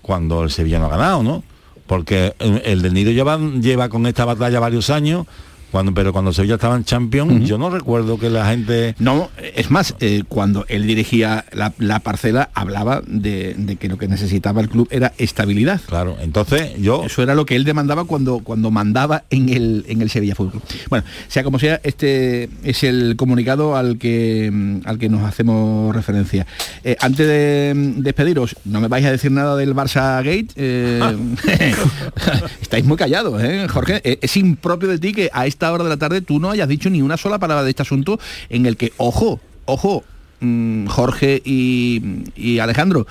[0.02, 1.44] cuando el Sevilla no ha ganado, ¿no?
[1.86, 5.26] Porque el, el del Nido lleva, lleva con esta batalla varios años,
[5.72, 8.94] cuando, pero cuando Sevilla estaba en Champions, yo no recuerdo que la gente...
[8.98, 13.96] No, es más, eh, cuando él dirigía la, la parcela, hablaba de, de que lo
[13.96, 15.80] que necesitaba el club era estabilidad.
[15.86, 17.04] Claro, entonces yo...
[17.04, 20.52] Eso era lo que él demandaba cuando, cuando mandaba en el, en el Sevilla Fútbol
[20.52, 20.62] Club.
[20.90, 25.96] Bueno, sea como sea, este es el comunicado al que, mm, al que nos hacemos
[25.96, 26.46] referencia.
[26.84, 30.48] Eh, antes de mm, despediros, no me vais a decir nada del Barça Gate.
[30.56, 31.00] eh,
[32.60, 34.02] estáis muy callados, ¿eh, Jorge?
[34.20, 36.90] Es impropio de ti que a esta hora de la tarde tú no hayas dicho
[36.90, 40.02] ni una sola palabra de este asunto en el que, ojo, ojo,
[40.40, 42.02] mm, Jorge y,
[42.34, 43.06] y Alejandro,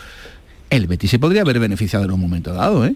[0.69, 2.93] el Betis se podría haber beneficiado en un momento dado, ¿eh?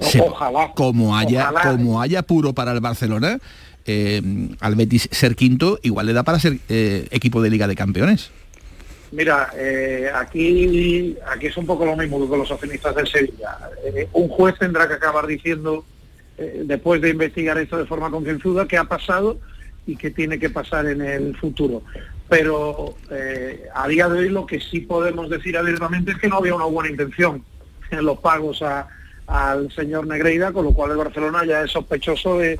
[0.00, 0.72] Se- Ojalá.
[0.74, 1.70] como haya Ojalá.
[1.76, 3.38] como haya puro para el Barcelona
[3.84, 4.22] eh,
[4.60, 8.30] al Betis ser quinto igual le da para ser eh, equipo de Liga de Campeones
[9.12, 13.56] Mira, eh, aquí, aquí es un poco lo mismo que con los accionistas del Sevilla.
[13.84, 15.84] Eh, un juez tendrá que acabar diciendo,
[16.38, 19.38] eh, después de investigar esto de forma concienzuda, qué ha pasado
[19.86, 21.82] y qué tiene que pasar en el futuro.
[22.28, 26.36] Pero eh, a día de hoy lo que sí podemos decir abiertamente es que no
[26.36, 27.42] había una buena intención
[27.90, 28.86] en los pagos a-
[29.26, 32.58] al señor Negreira, con lo cual el Barcelona ya es sospechoso de,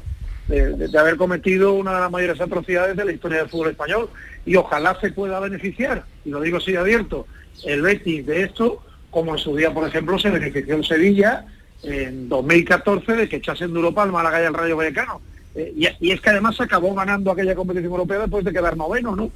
[0.48, 4.08] de- de- haber cometido una de las mayores atrocidades de la historia del fútbol español
[4.46, 7.26] y ojalá se pueda beneficiar, y lo digo así abierto,
[7.64, 11.46] el Betis de esto, como en su día, por ejemplo, se benefició el Sevilla
[11.82, 15.20] en 2014 de que echasen de Europa al Málaga y al Rayo Vallecano.
[15.54, 19.14] Eh, y, y es que además acabó ganando aquella competición europea después de quedar noveno,
[19.16, 19.30] ¿no?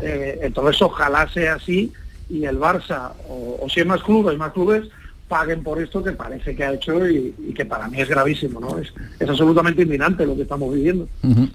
[0.00, 1.92] Eh, entonces ojalá sea así
[2.30, 4.84] y el Barça, o, o si hay más clubes, más clubes,
[5.28, 8.60] paguen por esto que parece que ha hecho y, y que para mí es gravísimo,
[8.60, 8.78] ¿no?
[8.78, 11.06] Es, es absolutamente indignante lo que estamos viviendo.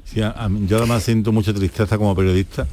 [0.03, 2.67] Sí, a- a mí- yo además siento mucha tristeza como periodista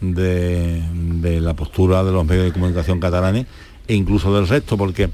[0.00, 0.82] de,
[1.20, 3.46] de la postura de los medios de comunicación catalanes
[3.86, 5.10] e incluso del resto, porque,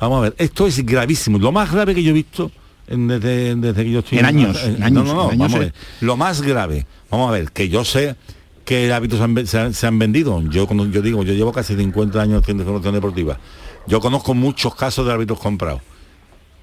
[0.00, 1.38] vamos a ver, esto es gravísimo.
[1.38, 2.50] Lo más grave que yo he visto
[2.88, 5.38] en- desde, desde que yo estoy En años, en no, años, no, no, en años,
[5.38, 5.60] vamos a eh.
[5.60, 5.74] ver.
[6.00, 8.16] Lo más grave, vamos a ver, que yo sé
[8.64, 10.42] que hábitos se han, se han- se han vendido.
[10.50, 13.38] Yo cuando yo digo, yo llevo casi 50 años haciendo información deportiva.
[13.86, 15.80] Yo conozco muchos casos de árbitros comprados.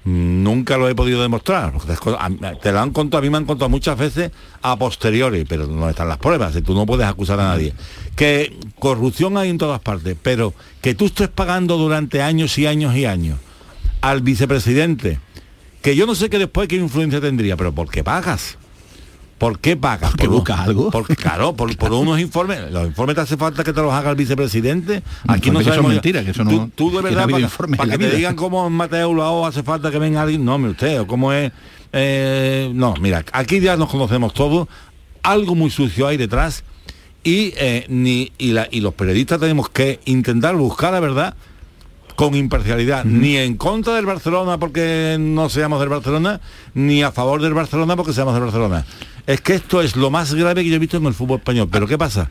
[0.08, 1.72] Nunca lo he podido demostrar.
[1.72, 1.94] porque
[2.62, 4.30] Te lo han contado, a mí me han contado muchas veces
[4.62, 7.74] a posteriori, pero no están las pruebas, tú no puedes acusar a nadie.
[8.16, 12.96] Que corrupción hay en todas partes, pero que tú estés pagando durante años y años
[12.96, 13.38] y años
[14.00, 15.20] al vicepresidente,
[15.82, 18.56] que yo no sé que después qué influencia tendría, pero ¿por qué pagas?
[19.38, 20.10] ¿Por qué pagas?
[20.10, 20.90] Porque ¿Por un- buscas algo.
[20.90, 22.70] Porque, claro, por, por unos informes.
[22.72, 25.02] ¿Los informes te hace falta que te los haga el vicepresidente?
[25.28, 25.92] Aquí no sabemos...
[25.92, 27.26] mentiras, que eso no- Tú, tú de no verdad,
[27.76, 30.44] para, que te digan cómo Mateo Lao hace falta que venga alguien...
[30.44, 31.52] No, mire usted, o cómo es...
[31.92, 34.66] eh, no, mira, aquí ya nos conocemos todos.
[35.22, 36.64] Algo muy sucio hay detrás.
[37.22, 41.34] Y, eh, ni, y, la- y los periodistas tenemos que intentar buscar la verdad
[42.18, 46.40] con imparcialidad, ni en contra del Barcelona porque no seamos del Barcelona,
[46.74, 48.84] ni a favor del Barcelona porque seamos del Barcelona.
[49.24, 51.68] Es que esto es lo más grave que yo he visto en el fútbol español.
[51.70, 52.28] Pero ¿qué pasa?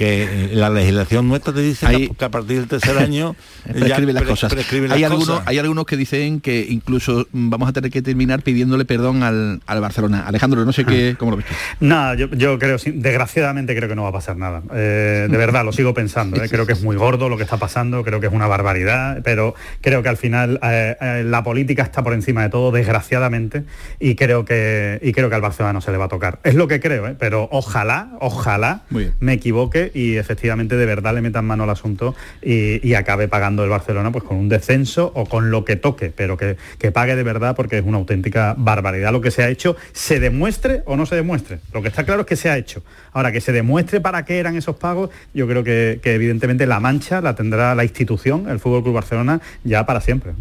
[0.00, 3.36] Que la legislación nuestra te dice que a partir del tercer año
[3.66, 4.52] ya prescribe las pre- cosas.
[4.52, 5.20] prescribe las hay, cosas.
[5.20, 9.22] algunos, hay algunos que dicen que incluso mm, vamos a tener que terminar pidiéndole perdón
[9.22, 10.24] al, al Barcelona.
[10.26, 11.46] Alejandro, no sé qué, cómo lo ves.
[11.80, 14.62] Nada, yo, yo creo, desgraciadamente creo que no va a pasar nada.
[14.74, 16.42] Eh, de verdad, lo sigo pensando.
[16.42, 19.20] eh, Creo que es muy gordo lo que está pasando, creo que es una barbaridad,
[19.22, 23.64] pero creo que al final eh, eh, la política está por encima de todo, desgraciadamente,
[23.98, 26.38] y creo que y creo que al Barcelona no se le va a tocar.
[26.44, 28.82] Es lo que creo, eh, pero ojalá, ojalá
[29.20, 33.64] me equivoque y efectivamente de verdad le metan mano al asunto y, y acabe pagando
[33.64, 37.16] el Barcelona pues con un descenso o con lo que toque, pero que, que pague
[37.16, 40.96] de verdad porque es una auténtica barbaridad lo que se ha hecho, se demuestre o
[40.96, 41.60] no se demuestre.
[41.72, 42.82] Lo que está claro es que se ha hecho.
[43.12, 46.80] Ahora, que se demuestre para qué eran esos pagos, yo creo que, que evidentemente la
[46.80, 50.32] mancha la tendrá la institución, el Fútbol Club Barcelona, ya para siempre.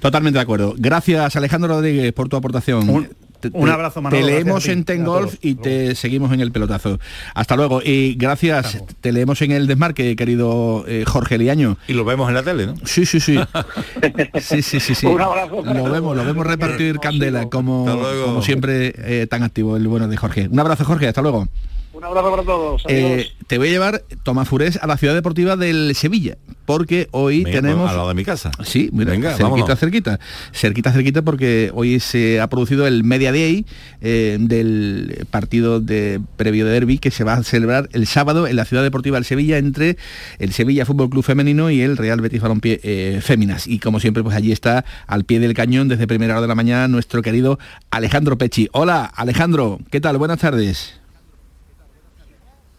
[0.00, 0.74] Totalmente de acuerdo.
[0.76, 3.08] Gracias Alejandro Rodríguez por tu aportación.
[3.40, 6.52] Te- un abrazo, Manolo, Te leemos ti, en Ten Golf y te seguimos en el
[6.52, 6.98] pelotazo.
[7.34, 7.80] Hasta luego.
[7.82, 11.76] Y gracias, te leemos en el desmarque, querido eh, Jorge Liaño.
[11.88, 12.74] Y lo vemos en la tele, ¿no?
[12.84, 13.38] Sí, sí, sí.
[14.40, 15.06] sí, sí, sí, sí.
[15.06, 20.08] Un abrazo Lo vemos, lo vemos repartir candela, como siempre eh, tan activo el bueno
[20.08, 20.48] de Jorge.
[20.50, 21.48] Un abrazo, Jorge, hasta luego.
[22.00, 22.82] Un abrazo para todos.
[22.88, 27.44] Eh, te voy a llevar, Tomás Furés, a la ciudad deportiva del Sevilla, porque hoy
[27.44, 27.80] Venga, tenemos...
[27.82, 28.50] pues, al lado de mi casa.
[28.64, 29.78] Sí, mira, Venga, cerquita, vámonos.
[29.78, 30.18] cerquita.
[30.50, 33.66] Cerquita, cerquita, porque hoy se ha producido el Media Day
[34.00, 38.56] eh, del partido de previo de derby que se va a celebrar el sábado en
[38.56, 39.98] la ciudad deportiva del Sevilla entre
[40.38, 43.66] el Sevilla Fútbol Club Femenino y el Real Betis Balompié eh, Féminas.
[43.66, 46.54] Y como siempre, pues allí está al pie del cañón desde primera hora de la
[46.54, 47.58] mañana nuestro querido
[47.90, 48.70] Alejandro Pechi.
[48.72, 50.16] Hola, Alejandro, ¿qué tal?
[50.16, 50.99] Buenas tardes.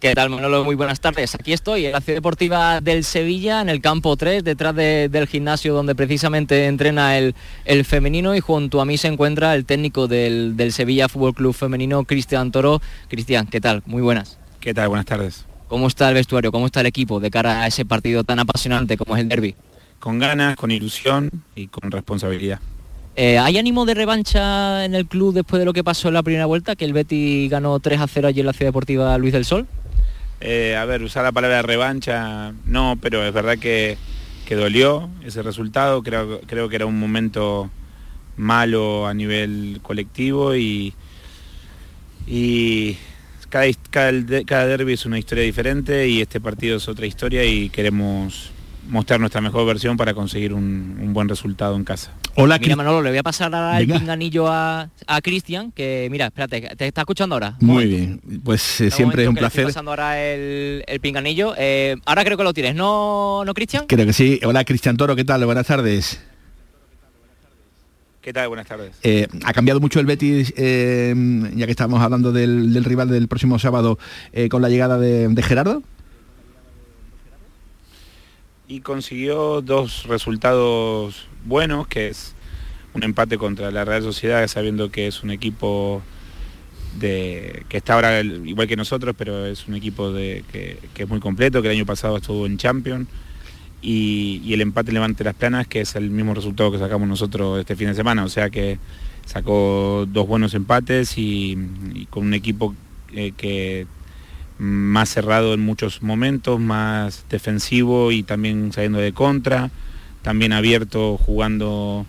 [0.01, 0.63] ¿Qué tal, Manolo?
[0.65, 1.35] Muy buenas tardes.
[1.35, 5.27] Aquí estoy en la ciudad deportiva del Sevilla, en el campo 3, detrás de- del
[5.27, 7.35] gimnasio donde precisamente entrena el,
[7.65, 11.53] el femenino y junto a mí se encuentra el técnico del, del Sevilla Fútbol Club
[11.53, 12.81] Femenino, Cristian Toro.
[13.09, 13.83] Cristian, ¿qué tal?
[13.85, 14.39] Muy buenas.
[14.59, 14.87] ¿Qué tal?
[14.89, 15.45] Buenas tardes.
[15.67, 16.51] ¿Cómo está el vestuario?
[16.51, 19.53] ¿Cómo está el equipo de cara a ese partido tan apasionante como es el derby?
[19.99, 22.59] Con ganas, con ilusión y con responsabilidad.
[23.15, 26.23] Eh, ¿Hay ánimo de revancha en el club después de lo que pasó en la
[26.23, 29.33] primera vuelta, que el Betty ganó 3 a 0 allí en la ciudad deportiva Luis
[29.33, 29.67] del Sol?
[30.41, 33.97] Eh, a ver, usar la palabra revancha, no, pero es verdad que,
[34.45, 36.01] que dolió ese resultado.
[36.01, 37.69] Creo, creo que era un momento
[38.37, 40.95] malo a nivel colectivo y,
[42.25, 42.97] y
[43.49, 47.69] cada, cada, cada derby es una historia diferente y este partido es otra historia y
[47.69, 48.51] queremos
[48.89, 52.13] mostrar nuestra mejor versión para conseguir un, un buen resultado en casa.
[52.35, 56.27] Hola, Mira, Manolo, le voy a pasar ahora el pinganillo a, a Cristian, que mira,
[56.27, 57.55] espérate, ¿te está escuchando ahora?
[57.59, 59.65] Muy bien, pues eh, siempre es un placer.
[59.65, 61.53] pasando ahora el, el pinganillo.
[61.57, 63.85] Eh, ahora creo que lo tienes, ¿no, no Cristian?
[63.87, 64.39] Creo que sí.
[64.43, 65.45] Hola, Cristian Toro, ¿qué tal?
[65.45, 66.21] Buenas tardes.
[68.21, 68.49] ¿Qué tal?
[68.49, 68.91] Buenas tardes.
[69.01, 71.13] Eh, ¿Ha cambiado mucho el Betis, eh,
[71.55, 73.97] ya que estamos hablando del, del rival del próximo sábado,
[74.31, 75.81] eh, con la llegada de, de Gerardo?
[78.71, 82.35] Y consiguió dos resultados buenos, que es
[82.93, 86.01] un empate contra la Real Sociedad, sabiendo que es un equipo
[86.97, 91.19] de, que está ahora igual que nosotros, pero es un equipo de, que, es muy
[91.19, 93.09] completo, que el año pasado estuvo en Champions,
[93.81, 97.75] y, el empate Levante Las Planas, que es el mismo resultado que sacamos nosotros este
[97.75, 98.79] fin de semana, o sea que
[99.25, 101.57] sacó dos buenos empates y,
[101.93, 102.73] y con un equipo
[103.11, 103.85] eh, que
[104.57, 109.71] más cerrado en muchos momentos, más defensivo y también saliendo de contra,
[110.21, 112.05] también abierto jugando,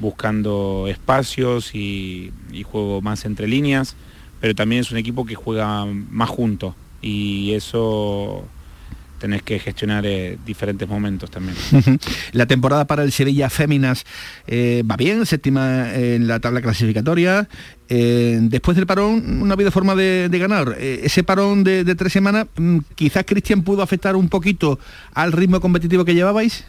[0.00, 3.96] buscando espacios y, y juego más entre líneas,
[4.40, 8.44] pero también es un equipo que juega más junto y eso
[9.24, 11.56] tenés que gestionar eh, diferentes momentos también.
[12.32, 14.04] la temporada para el Sevilla Féminas
[14.46, 17.48] eh, va bien, séptima en la tabla clasificatoria.
[17.88, 20.76] Eh, después del parón no ha habido forma de, de ganar.
[20.78, 24.78] Ese parón de, de tres semanas, mm, quizás Cristian pudo afectar un poquito
[25.14, 26.66] al ritmo competitivo que llevabais.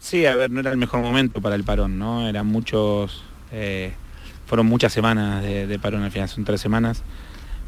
[0.00, 2.26] Sí, a ver, no era el mejor momento para el parón, ¿no?
[2.26, 3.92] Eran muchos, eh,
[4.46, 7.02] fueron muchas semanas de, de parón al final, son tres semanas.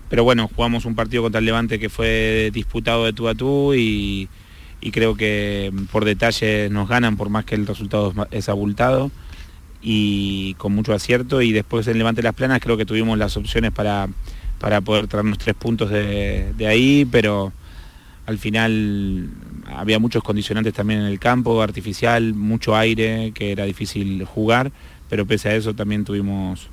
[0.08, 3.74] Pero bueno, jugamos un partido contra el Levante que fue disputado de tú a tú
[3.74, 4.28] y,
[4.92, 9.10] creo que mm, por detalle nos ganan, por más que el resultado es abultado
[9.82, 11.42] y con mucho acierto.
[11.42, 14.08] Y después en Levante Las Planas creo que tuvimos las opciones para,
[14.58, 17.52] para poder traernos tres puntos de ahí, pero
[18.28, 19.30] al final
[19.74, 24.70] había muchos condicionantes también en el campo, artificial, mucho aire, que era difícil jugar,
[25.08, 26.68] pero pese a eso también tuvimos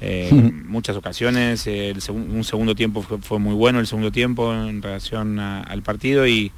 [0.00, 1.66] eh, muchas ocasiones.
[1.66, 5.62] eh, el un segundo tiempo fue, fue muy bueno, el segundo tiempo en relación a-
[5.62, 6.52] al partido y,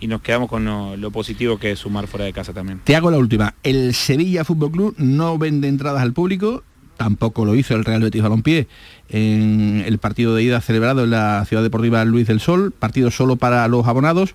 [0.00, 2.80] y nos quedamos con lo, lo positivo que es sumar fuera de casa también.
[2.84, 3.54] Te hago la última.
[3.62, 6.62] El Sevilla Fútbol Club no vende entradas al público
[6.96, 8.68] tampoco lo hizo el Real Betis Balompié
[9.10, 13.36] en el partido de ida celebrado en la Ciudad Deportiva Luis del Sol, partido solo
[13.36, 14.34] para los abonados.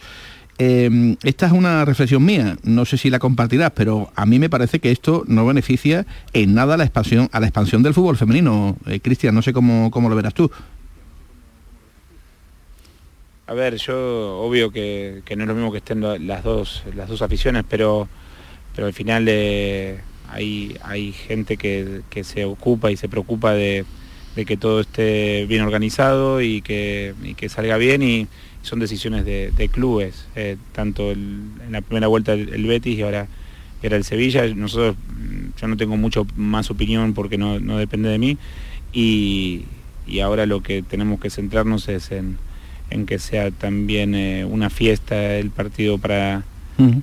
[0.64, 4.47] Eh, esta es una reflexión mía, no sé si la compartirás, pero a mí me
[4.47, 8.16] parece que esto no beneficia en nada a la expansión, a la expansión del fútbol
[8.16, 8.78] femenino.
[8.86, 10.51] Eh, Cristian, no sé cómo, cómo lo verás tú.
[13.47, 17.24] A ver, yo obvio que, no es lo mismo que estén las dos, las dos
[17.24, 18.07] aficiones, pero,
[18.76, 19.99] pero al final eh,
[20.30, 23.84] hay, hay gente que, se ocupa y se preocupa de,
[24.36, 28.28] de que todo esté bien organizado y que, y que salga bien y
[28.62, 32.97] son decisiones de, de clubes, eh, tanto el- en la primera vuelta el, el Betis
[32.97, 33.28] y ahora,
[33.82, 34.45] y ahora el Sevilla.
[34.53, 38.38] Nosotros, mm, yo no tengo mucho más opinión porque no, no depende de mí
[38.93, 39.66] y,
[40.07, 42.38] y ahora lo que tenemos que centrarnos es en,
[42.89, 46.43] en que sea también eh, una fiesta el partido para,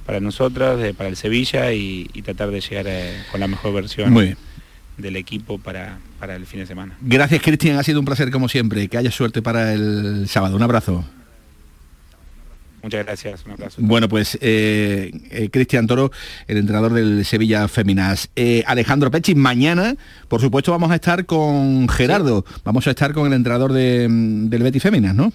[0.05, 2.87] para nosotras, eh, para el Sevilla y, y tratar de llegar
[3.31, 4.37] con la mejor versión Muy bien.
[4.97, 6.97] del equipo para, para el fin de semana.
[7.01, 8.89] Gracias, Cristian, ha sido un placer como siempre.
[8.89, 10.57] Que haya suerte para el sábado.
[10.57, 11.05] Un abrazo.
[12.83, 13.77] Muchas gracias, un abrazo.
[13.81, 16.13] Bueno, pues eh, eh, Cristian Toro,
[16.47, 18.31] el entrenador del Sevilla Feminas.
[18.37, 19.97] Eh, Alejandro Pechi, mañana,
[20.29, 22.45] por supuesto, vamos a estar con Gerardo.
[22.65, 25.33] Vamos a estar con el entrenador de, del Betis Feminas, ¿no?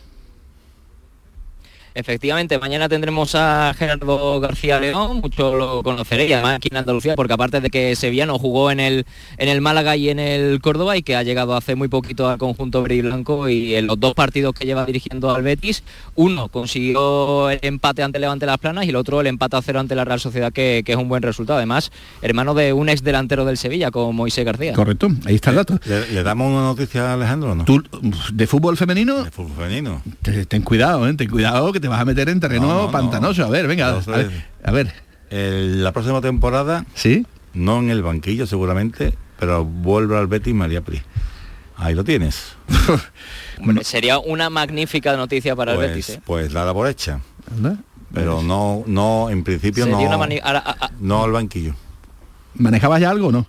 [1.95, 7.33] Efectivamente, mañana tendremos a Gerardo García León, mucho lo conoceréis, además aquí en Andalucía, porque
[7.33, 9.05] aparte de que Sevillano jugó en el,
[9.37, 12.37] en el Málaga y en el Córdoba y que ha llegado hace muy poquito al
[12.37, 15.83] conjunto verde y blanco y en los dos partidos que lleva dirigiendo al Betis,
[16.15, 19.79] uno consiguió el empate ante Levante Las Planas y el otro el empate a cero
[19.79, 21.57] ante la Real Sociedad, que, que es un buen resultado.
[21.57, 21.91] Además,
[22.21, 24.73] hermano de un ex delantero del Sevilla, como Moisés García.
[24.73, 25.79] Correcto, ahí está el dato.
[25.85, 27.65] ¿Le, le damos una noticia a Alejandro o no?
[27.65, 27.83] ¿Tú,
[28.33, 29.23] ¿De fútbol femenino?
[29.23, 30.01] De fútbol femenino.
[30.21, 31.13] Te- Ten cuidado, ¿eh?
[31.13, 32.91] ten cuidado que te vas a meter en terreno No, no, no.
[32.91, 33.43] pantanoso.
[33.45, 34.31] A ver, venga, a ver.
[34.63, 34.93] A ver.
[35.29, 37.27] el- la próxima temporada, ¿Sí?
[37.53, 41.01] no en el banquillo seguramente, pero vuelve al Betis María Pri.
[41.75, 42.55] Ahí lo tienes.
[43.81, 46.09] Sería una magnífica noticia para el pues, Betis.
[46.11, 46.21] ¿eh?
[46.25, 47.19] pues dada por hecha.
[47.51, 47.77] Anda.
[48.13, 51.73] Pero no, no, en principio Sería no, una mani- ahora, a- a- no al banquillo.
[52.55, 53.45] ¿Manejabas ya algo o no?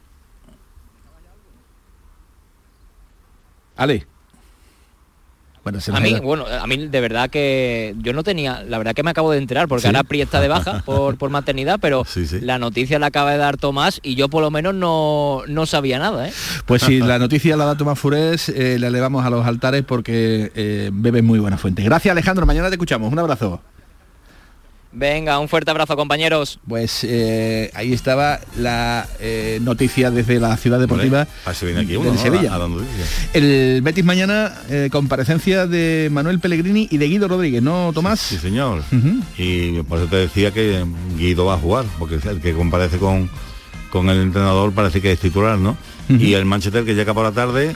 [3.76, 4.06] Ale.
[5.64, 9.02] Bueno, A mí, bueno, a mí de verdad que yo no tenía, la verdad que
[9.02, 9.86] me acabo de enterar, porque ¿Sí?
[9.88, 12.40] ahora Pri está de baja por, por maternidad, pero Sí, sí.
[12.40, 15.98] la noticia la acaba de dar Tomás y yo por lo menos no, no sabía
[15.98, 16.32] nada, ¿eh?
[16.66, 20.52] Pues si la noticia la da Tomás Furés, eh, la elevamos a los altares porque
[20.54, 21.82] eh, bebe muy buena fuente.
[21.82, 23.10] Gracias Alejandro, mañana te escuchamos.
[23.10, 23.60] Un abrazo.
[24.94, 26.60] Venga, un fuerte abrazo compañeros.
[26.68, 32.18] Pues eh, ahí estaba la eh, noticia desde la ciudad deportiva aquí uno, ¿no?
[32.18, 32.54] Sevilla.
[32.54, 32.68] A-.
[33.32, 38.20] El Betis mañana, eh, comparecencia de Manuel Pellegrini y de Guido Rodríguez, ¿no, Tomás?
[38.20, 38.82] Sí, señor.
[39.36, 40.84] Y por eso te decía que
[41.16, 43.28] Guido va a jugar, porque es el que comparece con,
[43.90, 45.76] con el entrenador parece que es titular, ¿no?
[46.08, 47.74] Y el Manchester que llega por la tarde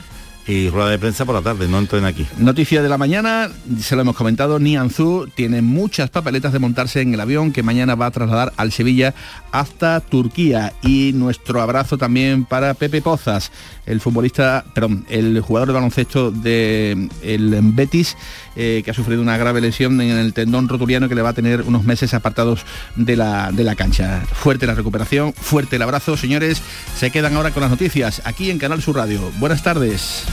[0.48, 2.26] y rueda de prensa por la tarde, no entrena aquí.
[2.38, 7.12] Noticia de la mañana, se lo hemos comentado, Nianzú tiene muchas papeletas de montarse en
[7.12, 9.14] el avión que mañana va a trasladar al Sevilla
[9.52, 10.72] hasta Turquía.
[10.82, 13.52] Y nuestro abrazo también para Pepe Pozas,
[13.84, 17.10] el futbolista, perdón, el jugador de baloncesto del
[17.74, 18.16] Betis,
[18.56, 21.34] eh, que ha sufrido una grave lesión en el tendón rotuliano que le va a
[21.34, 22.64] tener unos meses apartados
[22.96, 24.22] de la, de la cancha.
[24.32, 26.62] Fuerte la recuperación, fuerte el abrazo, señores.
[26.96, 29.30] Se quedan ahora con las noticias aquí en Canal Sur Radio.
[29.38, 30.24] Buenas tardes.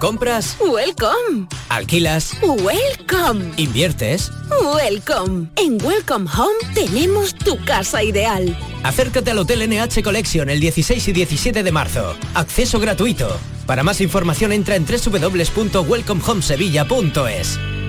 [0.00, 0.56] ¿Compras?
[0.60, 1.46] Welcome.
[1.68, 2.32] ¿Alquilas?
[2.42, 3.52] Welcome.
[3.58, 4.32] ¿Inviertes?
[4.74, 5.50] Welcome.
[5.56, 8.56] En Welcome Home tenemos tu casa ideal.
[8.82, 12.16] Acércate al Hotel NH Collection el 16 y 17 de marzo.
[12.34, 13.38] Acceso gratuito.
[13.66, 17.79] Para más información entra en www.welcomehomesevilla.es.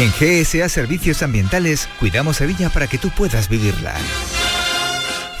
[0.00, 3.94] En GSA Servicios Ambientales cuidamos Sevilla para que tú puedas vivirla.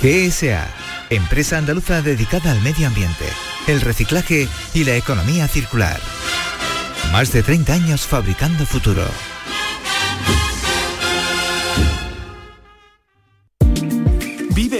[0.02, 0.68] GSA,
[1.08, 3.24] empresa andaluza dedicada al medio ambiente,
[3.68, 5.98] el reciclaje y la economía circular.
[7.10, 9.06] Más de 30 años fabricando futuro.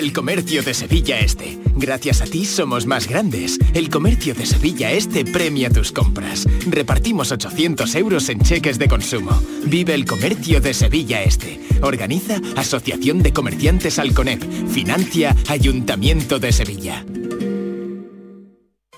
[0.01, 1.59] El comercio de Sevilla Este.
[1.77, 3.59] Gracias a ti somos más grandes.
[3.75, 6.47] El comercio de Sevilla Este premia tus compras.
[6.67, 9.39] Repartimos 800 euros en cheques de consumo.
[9.67, 11.61] Vive el comercio de Sevilla Este.
[11.83, 14.43] Organiza Asociación de Comerciantes Alconep.
[14.71, 17.05] Financia Ayuntamiento de Sevilla.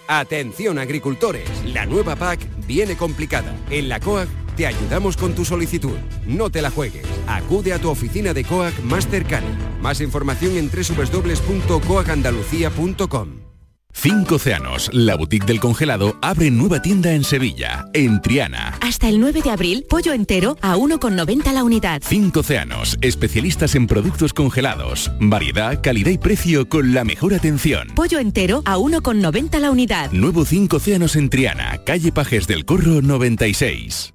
[0.07, 3.57] Atención agricultores, la nueva PAC viene complicada.
[3.71, 5.97] En la COAC te ayudamos con tu solicitud.
[6.27, 7.07] No te la juegues.
[7.27, 9.47] Acude a tu oficina de COAC más cercana.
[9.81, 13.43] Más información en www.coacandalucía.com.
[13.95, 18.79] Cinco Océanos, la boutique del congelado, abre nueva tienda en Sevilla, en Triana.
[18.81, 22.03] Hasta el 9 de abril, pollo entero a 1,90 la unidad.
[22.05, 25.13] Cinco Océanos, especialistas en productos congelados.
[25.21, 27.89] Variedad, calidad y precio con la mejor atención.
[27.95, 30.11] Pollo entero a 1,90 la unidad.
[30.11, 34.15] Nuevo Cinco Océanos en Triana, calle Pajes del Corro 96.